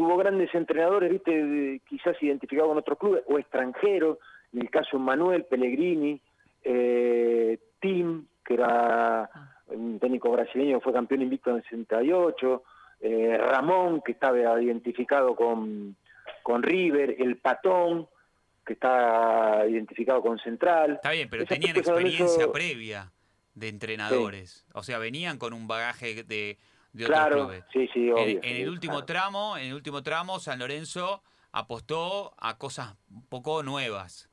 [0.00, 4.16] tuvo grandes entrenadores, viste, quizás identificados con otros clubes, o extranjeros,
[4.50, 6.18] en el caso de Manuel Pellegrini,
[6.64, 9.28] eh, Tim, que era
[9.66, 12.62] un técnico brasileño, fue campeón invicto en el 68,
[13.02, 15.94] eh, Ramón, que estaba identificado con,
[16.42, 18.08] con River, el Patón,
[18.64, 20.92] que está identificado con Central.
[20.92, 23.12] Está bien, pero tenían experiencia previa
[23.54, 26.56] de entrenadores, o sea, venían con un bagaje de
[26.96, 31.22] claro, Sí, sí, obvio, en, el último tramo, en el último tramo, San Lorenzo
[31.52, 34.28] apostó a cosas un poco nuevas.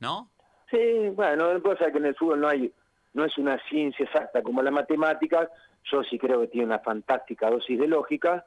[0.00, 0.30] ¿No?
[0.70, 2.72] Sí, bueno, cosa que en el fútbol no hay,
[3.12, 5.50] no es una ciencia exacta como la matemática,
[5.90, 8.44] yo sí creo que tiene una fantástica dosis de lógica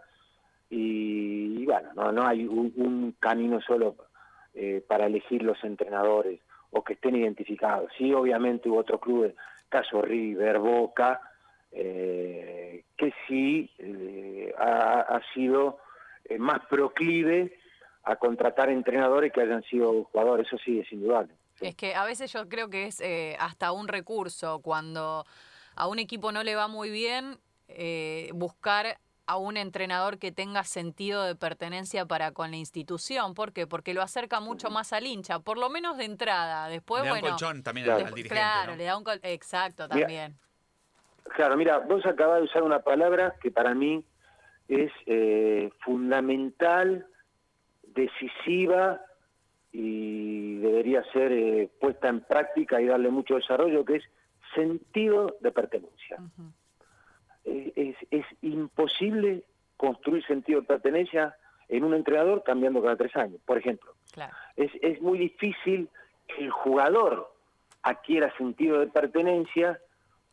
[0.70, 3.96] y, bueno, no, no hay un, camino solo
[4.54, 7.92] eh, para elegir los entrenadores o que estén identificados.
[7.98, 9.36] Sí, obviamente hubo otros clubes,
[9.70, 11.22] caso River, Boca,
[11.72, 15.80] eh, que sí eh, ha, sido
[16.26, 17.58] eh, más proclive
[18.04, 21.34] a contratar entrenadores que hayan sido jugadores, eso sí es indudable.
[21.60, 23.02] Es que a veces yo creo que es
[23.40, 25.26] hasta un recurso cuando
[25.76, 27.40] a un equipo no le va muy bien
[28.34, 28.98] buscar
[29.28, 33.34] a un entrenador que tenga sentido de pertenencia para con la institución.
[33.34, 33.68] ¿Por qué?
[33.68, 36.70] Porque lo acerca mucho más al hincha, por lo menos de entrada.
[36.70, 38.30] Después, le da un colchón también al, dirigente.
[38.30, 40.38] Claro, le da un Exacto, también.
[41.36, 44.04] Claro, mira, vos acabás de usar una palabra que para mí
[44.68, 47.06] es eh, fundamental,
[47.84, 49.02] decisiva
[49.72, 54.04] y debería ser eh, puesta en práctica y darle mucho desarrollo, que es
[54.56, 56.18] sentido de pertenencia.
[57.46, 59.44] Eh, es, es, imposible
[59.78, 61.36] construir sentido de pertenencia
[61.70, 63.94] en un entrenador cambiando cada tres años, por ejemplo.
[64.56, 65.90] Es, es muy difícil
[66.28, 67.32] que el jugador
[67.84, 69.80] adquiera sentido de pertenencia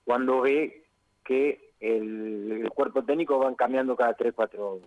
[0.05, 0.84] cuando ve
[1.25, 4.81] que el, cuerpo técnico van cambiando cada tres, cuatro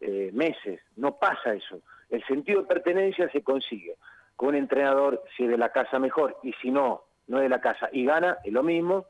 [0.00, 0.80] eh, meses.
[0.96, 1.80] No pasa eso.
[2.10, 3.96] El sentido de pertenencia se consigue
[4.36, 7.48] con un entrenador, si es de la casa mejor, y si no, no es de
[7.48, 9.06] la casa y gana, es lo mismo.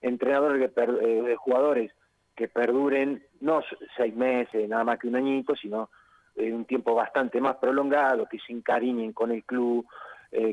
[0.00, 1.92] Entrenadores eh, de jugadores
[2.34, 3.62] que perduren no
[3.96, 5.90] seis meses, nada más que un añito, sino
[6.34, 9.86] eh, un tiempo bastante más prolongado, que se encariñen con el club,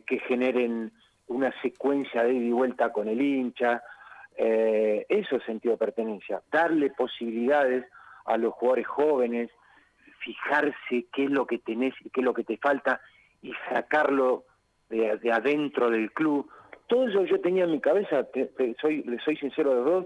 [0.05, 0.91] que generen
[1.25, 3.81] una secuencia de ida y vuelta con el hincha,
[4.43, 7.85] eh, eso es sentido de pertenencia, darle posibilidades
[8.25, 9.51] a los jugadores jóvenes,
[10.17, 13.01] fijarse qué es lo que tenés y qué es lo que te falta
[13.43, 14.45] y sacarlo
[14.89, 16.49] de, adentro del club.
[16.87, 18.25] Todo eso yo tenía en mi cabeza,
[18.81, 20.05] soy, le soy sincero de dos,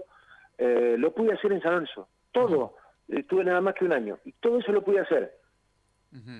[0.58, 2.76] eh, lo pude hacer en San Lorenzo, todo.
[3.08, 5.32] Estuve nada más que un año y todo eso lo pude hacer.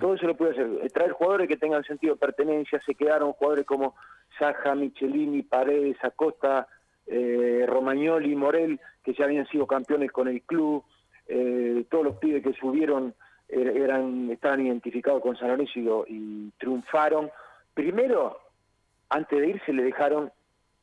[0.00, 0.66] Todo eso lo pude hacer.
[0.82, 3.94] Eh, traer jugadores que tengan sentido de pertenencia, se quedaron jugadores como
[4.38, 6.66] Saja, Michelini, Paredes, Acosta,
[7.06, 10.84] eh, Romagnoli y Morel, que ya habían sido campeones con el club,
[11.28, 13.14] eh, todos los pibes que subieron
[13.48, 17.30] er, eran estaban identificados con San Lorenzo y, triunfaron.
[17.74, 18.38] Primero,
[19.10, 20.32] antes de irse le dejaron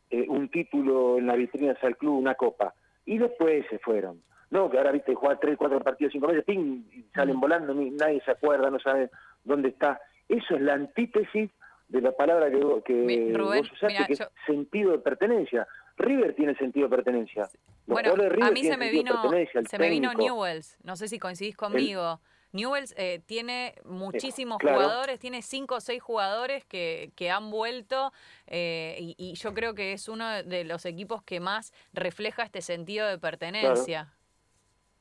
[0.10, 2.74] eh, un título en la vitrina al club, una copa,
[3.06, 4.22] y después se fueron.
[4.52, 7.90] No, que ahora viste jugar tres, cuatro partidos, cinco meses, ping, y salen volando, ni,
[7.90, 9.10] nadie se acuerda, no sabe
[9.44, 10.00] dónde está.
[10.30, 11.50] Eso es la antítesis
[11.90, 15.00] de la palabra que, vos- que Mi- Rubén, vos usaste, mira, que es sentido de
[15.00, 15.68] pertenencia.
[15.98, 17.50] River tiene sentido de pertenencia.
[17.86, 19.30] Los Bueno, a mí se me vino,
[19.68, 20.14] se me vino.
[20.14, 20.78] Newells.
[20.84, 22.20] No sé si coincidís conmigo.
[22.52, 24.78] Newells eh, tiene muchísimos claro.
[24.78, 28.14] jugadores, tiene cinco o seis jugadores que, que han vuelto
[28.46, 32.62] eh, y, y yo creo que es uno de los equipos que más refleja este
[32.62, 34.14] sentido de pertenencia.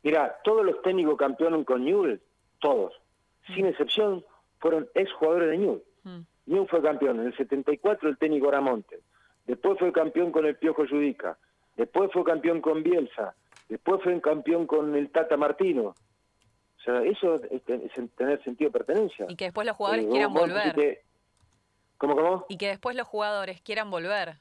[0.02, 2.20] Mira, todos los técnicos campeones con Newell,
[2.58, 2.94] todos,
[3.54, 4.24] sin excepción,
[4.58, 5.82] fueron ex jugadores de Newell.
[6.04, 6.20] Mm.
[6.46, 9.00] Newell fue campeón en el 74 el técnico Aramonte,
[9.46, 11.36] después fue campeón con el Piojo Judica,
[11.76, 13.34] después fue campeón con Bielsa,
[13.68, 15.94] después fue campeón con el Tata Martino.
[16.78, 19.26] O sea, eso es, ten- es tener sentido de pertenencia.
[19.28, 20.74] Y que después los jugadores Eh, quieran vos volver.
[20.74, 21.02] dijiste-
[21.98, 22.46] ¿Cómo, cómo?
[22.48, 24.34] Y que después los jugadores quieran volver.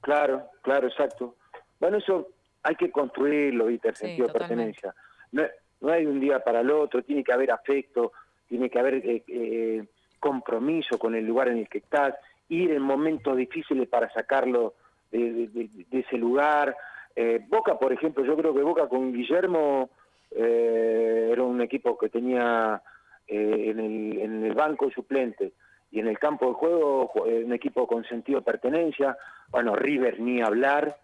[0.00, 1.34] Claro, claro, exacto.
[1.80, 2.28] Bueno, eso
[2.62, 3.88] hay que construirlo, ¿viste?
[3.88, 4.94] El Sí, sentido de pertenencia.
[5.32, 5.42] No,
[5.80, 8.12] no hay un día para el otro, tiene que haber afecto,
[8.48, 9.84] tiene que haber eh, eh,
[10.20, 12.14] compromiso con el lugar en el que estás,
[12.48, 14.74] ir en momentos difíciles para sacarlo
[15.10, 16.76] de, de- de- de ese lugar.
[17.16, 19.90] Eh, Boca, por ejemplo, yo creo que Boca con Guillermo
[20.30, 22.82] eh, era un equipo que tenía
[23.26, 25.52] eh, en, el, en el banco suplente
[25.90, 29.16] y en el campo de juego ju- eh, un equipo con sentido de pertenencia.
[29.50, 30.96] Bueno, River ni hablar.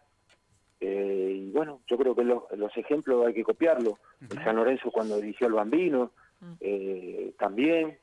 [0.80, 3.94] Eh, y bueno, yo creo que los, los ejemplos hay que copiarlos.
[4.20, 6.10] El San Lorenzo cuando dirigió al Bambino,
[6.60, 7.98] eh, también.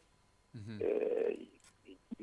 [0.79, 1.47] Eh,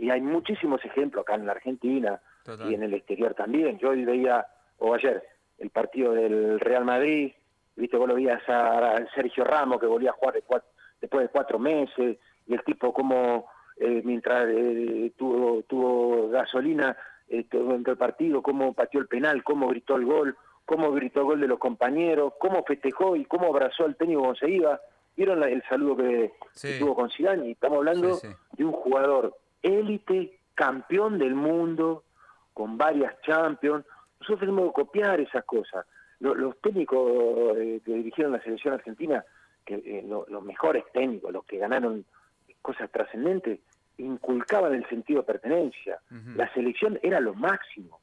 [0.08, 2.70] y, hay muchísimos ejemplos acá en la Argentina Total.
[2.70, 3.78] y en el exterior también.
[3.78, 4.46] Yo hoy veía,
[4.78, 5.22] o ayer,
[5.58, 7.32] el partido del Real Madrid,
[7.76, 10.64] viste, vos lo veías a, Sergio Ramos que volvía a jugar de cuat-
[11.00, 13.46] después de cuatro meses, y el tipo como
[13.76, 16.96] eh, mientras eh, tuvo, tuvo gasolina
[17.28, 21.26] eh, dentro del partido, cómo pateó el penal, cómo gritó el gol, cómo gritó el
[21.26, 24.80] gol de los compañeros, cómo festejó y cómo abrazó al técnico cuando se iba.
[25.16, 26.68] ¿Vieron la- el saludo que, Sí.
[26.72, 27.48] que tuvo con Zidane?
[27.48, 28.34] Y estamos hablando Sí, sí.
[28.56, 32.04] de un jugador élite, campeón del mundo,
[32.54, 33.84] con varias champions.
[34.20, 35.86] Nosotros tenemos que copiar esas cosas.
[36.20, 39.24] Lo- Los, técnicos eh, que dirigieron la selección argentina,
[39.64, 42.04] que eh, lo- los mejores técnicos, los que ganaron
[42.62, 43.60] cosas trascendentes,
[43.98, 45.98] inculcaban el sentido de pertenencia.
[46.36, 48.00] La selección era lo máximo.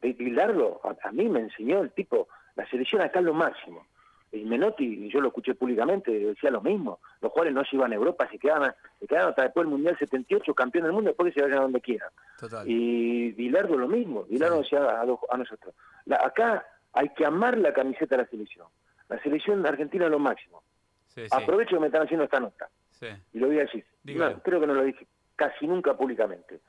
[0.00, 3.86] Bilardo, a, a mí me enseñó el tipo, la selección acá es lo máximo.
[4.30, 7.00] Y Menotti, y yo lo escuché públicamente, decía lo mismo.
[7.22, 9.96] Los jugadores no se iban a Europa, se quedaban, se quedaban hasta después del Mundial
[9.98, 12.10] 78, campeón del mundo, después que se vayan a donde quieran.
[12.38, 12.68] Total.
[12.68, 14.76] Y Bilardo lo mismo, Bilardo Sí.
[14.76, 15.74] decía a, nosotros,
[16.04, 18.66] la- acá hay que amar la camiseta de la selección.
[19.08, 20.62] La selección argentina es lo máximo.
[21.06, 21.28] Sí, sí.
[21.30, 22.68] Aprovecho que me están haciendo esta nota
[23.32, 23.84] y lo voy a decir.
[24.04, 25.06] No, creo que no lo dije
[25.36, 26.60] casi nunca públicamente.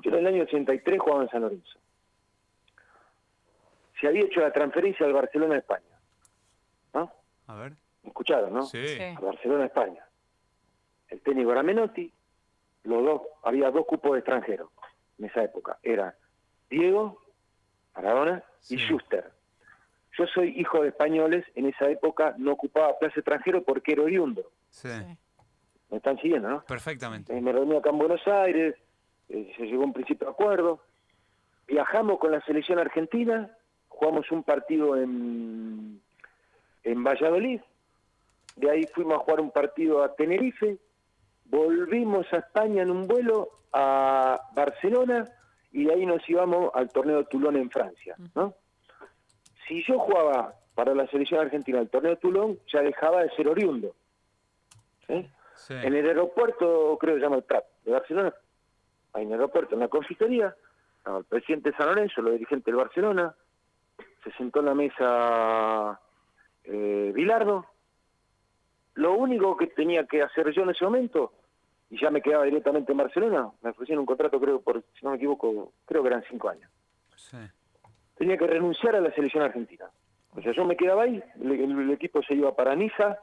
[0.00, 1.78] Yo en el año 83 jugaba en San Lorenzo.
[4.00, 5.84] Se había hecho la transferencia al Barcelona de España.
[7.50, 7.56] ¿No?
[7.56, 7.72] A ver.
[8.02, 8.62] ¿Me escucharon, no?
[8.62, 8.86] Sí.
[8.86, 9.02] Sí.
[9.02, 10.04] A Barcelona España.
[11.08, 12.12] El técnico era Menotti,
[12.84, 14.70] los dos, había dos cupos de extranjeros
[15.18, 15.78] en esa época.
[15.82, 16.16] Era
[16.70, 17.20] Diego,
[17.94, 18.78] Maradona y Sí.
[18.78, 19.30] Schuster.
[20.16, 24.42] Yo soy hijo de españoles, en esa época no ocupaba plaza extranjero porque era oriundo.
[24.70, 24.88] Sí.
[24.88, 25.16] Sí.
[25.90, 26.62] Me están siguiendo, ¿no?
[26.64, 27.36] Perfectamente.
[27.36, 28.76] Eh, me reuní acá en Buenos Aires,
[29.28, 30.80] eh, se llegó a un principio de acuerdo.
[31.66, 33.50] Viajamos con la selección argentina,
[33.88, 36.00] jugamos un partido en,
[36.84, 37.60] en Valladolid,
[38.56, 40.78] de ahí fuimos a jugar un partido a Tenerife,
[41.46, 45.28] volvimos a España en un vuelo a Barcelona
[45.72, 48.54] y de ahí nos íbamos al torneo de Toulon en Francia, ¿no?
[49.66, 53.48] Si yo jugaba para la selección argentina el torneo de Toulon, ya dejaba de ser
[53.48, 53.94] oriundo.
[55.06, 55.28] ¿sí?
[55.54, 55.74] Sí.
[55.74, 58.34] En el aeropuerto, creo que se llama el Prat, de Barcelona,
[59.12, 60.54] hay un aeropuerto, en la confitería,
[61.06, 63.34] el presidente de San Lorenzo, los dirigentes del Barcelona,
[64.24, 66.00] se sentó en la mesa
[66.64, 67.66] eh, Bilardo.
[68.94, 71.32] Lo único que tenía que hacer yo en ese momento,
[71.90, 75.10] y ya me quedaba directamente en Barcelona, me ofrecieron un contrato, creo, por, si no
[75.10, 76.70] me equivoco, creo que eran cinco años.
[77.16, 77.38] Sí.
[78.16, 79.86] Tenía que renunciar a la selección argentina.
[80.32, 83.18] O sea, yo me quedaba ahí, el, equipo se iba para Niza,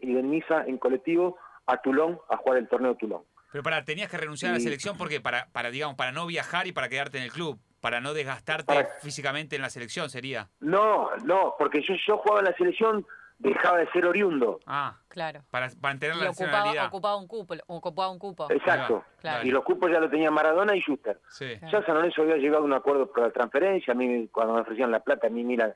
[0.00, 1.36] y de Niza en colectivo
[1.66, 3.22] a Toulon a jugar el torneo de Toulon.
[3.52, 6.66] Pero para, tenías que renunciar a la selección porque para, para, digamos, para no viajar
[6.66, 10.48] y para quedarte en el club, para no desgastarte Para- físicamente en la selección sería.
[10.58, 13.06] No, no, porque yo, yo jugaba en la selección,
[13.38, 14.58] dejaba de ser oriundo.
[14.66, 15.44] Ah, Claro.
[15.52, 16.86] para mantener Y la ocupaba, nacionalidad.
[16.88, 17.54] ocupaba un cupo.
[17.68, 18.50] Ocupaba un cupo.
[18.50, 19.04] Exacto.
[19.20, 19.46] Claro.
[19.46, 21.20] Y los cupos ya lo tenía Maradona y Schuster.
[21.30, 21.46] Sí.
[21.70, 23.92] Ya San Lorenzo había llegado a un acuerdo por la transferencia.
[23.92, 25.72] A mí, cuando me ofrecían la plata, a mí, mira,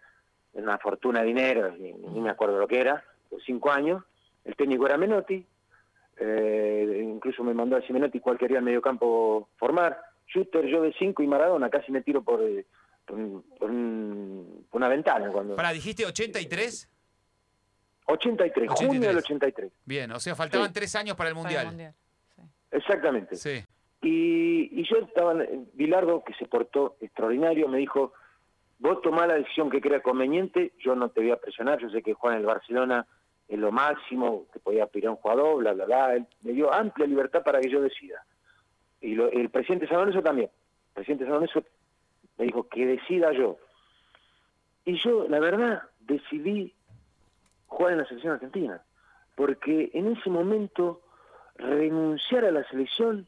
[0.54, 4.02] una fortuna de dinero, ni, ni me acuerdo lo que era, por cinco años.
[4.44, 5.46] El técnico era Menotti.
[6.22, 9.96] eh, incluso me mandó a decir Menotti cuál quería el mediocampo formar.
[10.30, 12.64] Schuster, yo de cinco y Maradona, casi me tiro por, eh,
[13.04, 15.30] por, un- por un- por una ventana.
[15.32, 16.88] cuando Para, dijiste 83.
[18.06, 19.00] 83, junio 83.
[19.08, 19.72] del 83.
[19.84, 20.74] Bien, o sea, faltaban Sí.
[20.74, 21.62] tres años para el Para Mundial.
[21.62, 21.94] el Mundial.
[22.36, 22.42] Sí.
[22.72, 23.36] Exactamente.
[23.36, 23.64] Sí.
[24.02, 28.12] Y, y yo estaba, en- Bilardo, que se portó extraordinario, me dijo,
[28.78, 32.02] vos tomá la decisión que creas conveniente, yo no te voy a presionar, yo sé
[32.02, 33.06] que jugar en el Barcelona
[33.46, 36.14] es lo máximo, que podía aspirar a un jugador, bla, bla, bla.
[36.14, 38.24] Él me dio amplia libertad para que yo decida.
[39.01, 40.51] Y lo- el presidente San Lorenzo también.
[40.88, 41.64] El presidente San Lorenzo
[42.38, 43.59] me dijo que decida yo.
[44.84, 46.74] Y yo, la verdad, decidí
[47.66, 48.82] jugar en la selección argentina.
[49.36, 51.01] Porque en ese momento
[51.57, 53.26] renunciar a la selección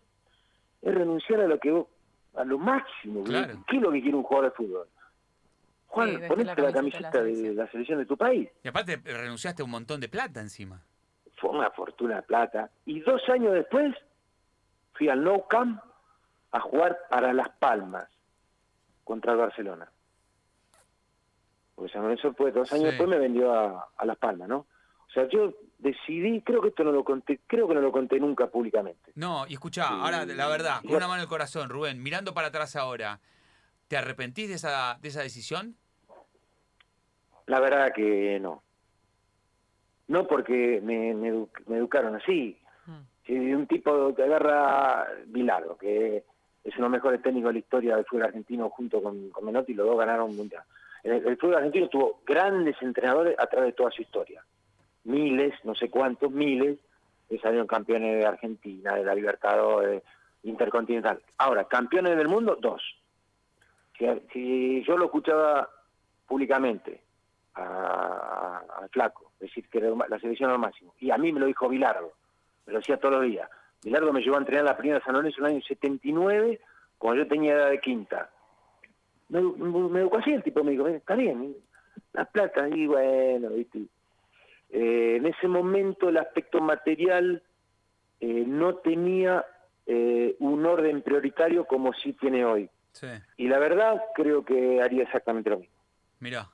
[0.83, 1.87] es renunciar a lo que vos-
[2.35, 3.25] a lo máximo.
[3.25, 3.63] Claro.
[3.69, 4.89] ¿Qué es lo que quiere un jugador de fútbol?
[5.87, 7.57] Juan, vestir ponete la la, camiseta de la de selección.
[7.57, 8.49] la selección de tu país.
[8.65, 10.83] Y aparte renunciaste a un montón de plata encima.
[11.37, 12.71] Fue una fortuna de plata.
[12.87, 13.95] Y dos años después
[14.95, 15.81] fui al Nou Camp
[16.53, 18.09] a jugar para Las Palmas
[19.05, 19.91] contra el Barcelona.
[21.75, 22.89] Porque San Lorenzo pues, dos años Sí.
[22.91, 24.59] después me vendió a, a Las Palmas, ¿no?
[25.09, 28.19] O sea, yo decidí, creo que esto no lo conté, creo que no lo conté
[28.21, 29.13] nunca públicamente.
[29.15, 29.95] No, y escuchá, Sí.
[30.01, 33.21] ahora la verdad, con una mano en el corazón, Rubén, mirando para atrás ahora,
[33.89, 35.77] ¿te arrepentís de esa, de esa decisión?
[37.47, 38.63] La verdad que no.
[40.09, 42.59] No porque me, me edu- me educaron así.
[43.27, 46.25] Si un tipo te agarra Bilardo, que
[46.65, 49.45] es uno de los mejores técnicos de la historia del fútbol argentino junto con, con
[49.45, 50.63] Menotti, los dos ganaron un mundial.
[51.05, 54.45] El, el fútbol argentino tuvo grandes entrenadores a través de toda su historia.
[55.05, 56.79] Miles, no sé cuántos, miles,
[57.29, 60.03] que salieron campeones de Argentina, de la Libertadores,
[60.45, 61.21] Intercontinental.
[61.39, 62.83] Ahora, campeones del mundo, dos.
[63.97, 65.69] Si, si yo lo escuchaba
[66.27, 67.01] públicamente
[67.55, 67.63] a-
[68.69, 71.69] a- al flaco, decir que la selección lo máximo, y a mí me lo dijo
[71.69, 72.13] Bilardo,
[72.67, 73.49] me lo decía todos los días.
[73.83, 76.61] Bilardo me llevó a entrenar la primera de San Lorenzo en el año 79,
[76.99, 78.31] cuando yo tenía edad de quinta.
[79.29, 81.57] Me, me- me educó así el tipo, me dijo, "Ven, está bien,
[82.13, 83.81] la plata, y bueno, ¿viste?
[84.71, 87.43] Eh, en ese momento el aspecto material
[88.21, 89.45] eh, no tenía
[89.87, 92.71] eh, un orden prioritario como sí tiene hoy.
[92.93, 93.09] Sí.
[93.37, 95.75] Y la verdad creo que haría exactamente lo mismo.
[96.21, 96.49] Mirá,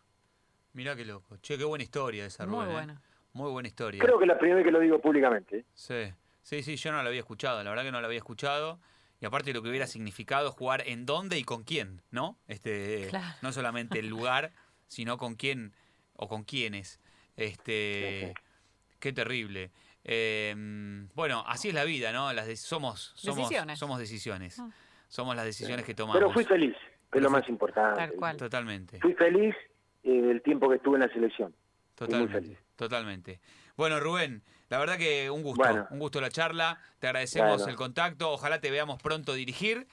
[0.72, 1.36] mirá qué loco.
[1.42, 2.68] Che, qué buena historia esa, Muy Rubén.
[2.70, 2.72] ¿eh?
[2.72, 3.02] buena.
[3.32, 4.02] Muy buena historia.
[4.02, 5.58] Creo que es la primera vez que lo digo públicamente.
[5.58, 5.64] ¿eh?
[5.74, 6.12] Sí,
[6.42, 8.80] sí, sí, yo no lo había escuchado, la verdad que no lo había escuchado.
[9.20, 12.38] Y aparte lo que hubiera significado jugar en dónde y con quién, ¿no?
[12.46, 13.26] Este, Claro.
[13.42, 14.52] no solamente el lugar,
[14.86, 15.72] sino con quién
[16.14, 17.00] o con quiénes.
[17.36, 18.34] Este,
[19.00, 19.70] qué terrible.
[20.04, 20.54] Eh,
[21.14, 22.32] bueno, así es la vida, ¿no?
[22.32, 23.78] Las de- somos, somos Decisiones.
[23.78, 24.58] somos decisiones.
[24.60, 24.70] Ah.
[25.08, 26.18] Somos las decisiones que tomamos.
[26.20, 26.76] Pero fui feliz,
[27.10, 27.98] que es lo más importante.
[27.98, 28.36] Tal cual.
[28.36, 29.00] Totalmente.
[29.00, 29.54] Fui feliz
[30.04, 31.54] eh, el tiempo que estuve en la selección.
[31.98, 33.40] Totalmente, totalmente.
[33.76, 35.86] Bueno, Rubén, la verdad que un gusto, Bueno.
[35.90, 36.80] un gusto la charla.
[36.98, 37.70] Te agradecemos Bueno.
[37.70, 38.30] el contacto.
[38.30, 39.86] Ojalá te veamos pronto dirigir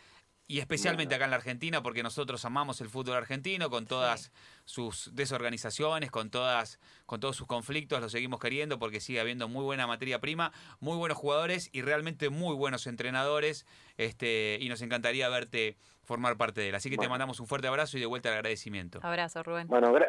[0.48, 1.16] y especialmente Bueno.
[1.16, 4.32] acá en la Argentina porque nosotros amamos el fútbol argentino con todas
[4.66, 9.64] sus desorganizaciones, con todas con todos sus conflictos, lo seguimos queriendo porque sigue habiendo muy
[9.64, 13.66] buena materia prima, muy buenos jugadores y realmente muy buenos entrenadores,
[13.98, 16.76] este y nos encantaría verte formar parte de él.
[16.76, 19.00] Así que te mandamos un fuerte abrazo y de vuelta el agradecimiento.
[19.02, 19.68] Abrazo, Rubén.
[19.68, 20.08] Bueno, gra-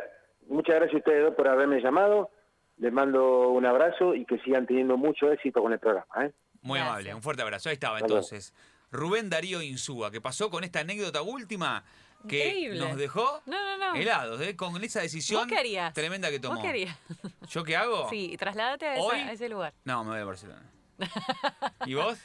[0.48, 2.30] muchas gracias a ustedes dos por haberme llamado.
[2.78, 6.06] Les mando un abrazo y que sigan teniendo mucho éxito con el programa.
[6.26, 6.32] ¿eh?
[6.62, 6.88] Muy Gracias.
[6.88, 7.68] amable, un fuerte abrazo.
[7.70, 8.18] Ahí estaba Hasta luego.
[8.26, 8.52] entonces.
[8.90, 11.84] Rubén Darío Insúa, que pasó con esta anécdota última
[12.28, 12.78] que Increíble.
[12.80, 13.94] nos dejó No, no, no.
[14.00, 14.56] helados, ¿eh?
[14.56, 15.92] con esa decisión ¿Vos qué harías?
[15.94, 16.54] tremenda que tomó.
[16.60, 16.88] ¿Vos qué?
[17.48, 18.08] ¿Yo qué hago?
[18.10, 19.72] Sí, trasládate a, esa- Hoy- a ese lugar.
[19.84, 20.62] No, me voy a Barcelona.
[21.86, 22.18] ¿Y vos?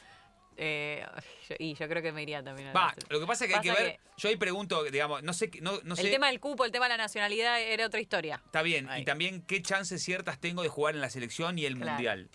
[0.64, 1.04] Eh,
[1.48, 3.56] yo- y yo creo que me iría también a Va, lo que pasa es que
[3.56, 4.00] hay que Pasa ver.
[4.16, 6.02] Yo ahí pregunto, digamos, no sé, no, no sé.
[6.02, 8.40] El tema del cupo, el tema de la nacionalidad era otra historia.
[8.46, 8.88] Está bien.
[8.88, 9.02] Ahí.
[9.02, 11.90] Y también qué chances ciertas tengo de jugar en la selección y el Claro.
[11.94, 12.28] mundial.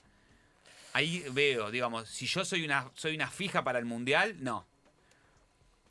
[0.92, 4.68] Ahí veo, digamos, si yo soy una, soy una fija para el mundial, no.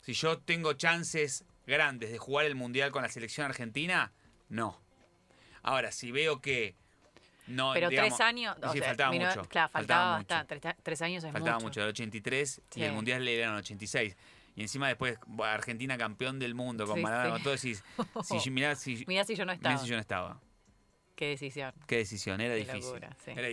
[0.01, 4.11] Si yo tengo chances grandes de jugar el mundial con la selección argentina,
[4.49, 4.79] no.
[5.63, 6.75] Ahora, si veo que
[7.47, 7.71] no.
[7.73, 8.55] Pero digamos, tres años.
[8.61, 9.41] y o sí, sea, faltaba mucho.
[9.49, 10.35] Claro, faltaba, mucho.
[10.47, 11.65] Tres, tres años es Faltaba mucho.
[11.67, 12.83] mucho, el 83 y Sí.
[12.83, 14.15] el mundial en el 86.
[14.55, 17.83] Y encima después Argentina campeón del mundo con Sí, Maradona, todo decís,
[18.41, 19.77] si, mirá, si, Mirá si yo no mirá estaba.
[19.77, 20.41] si yo no estaba.
[21.15, 21.73] Qué decisión.
[21.87, 22.81] Qué decisión, era Qué difícil.
[22.91, 23.31] locura, sí.
[23.31, 23.47] Era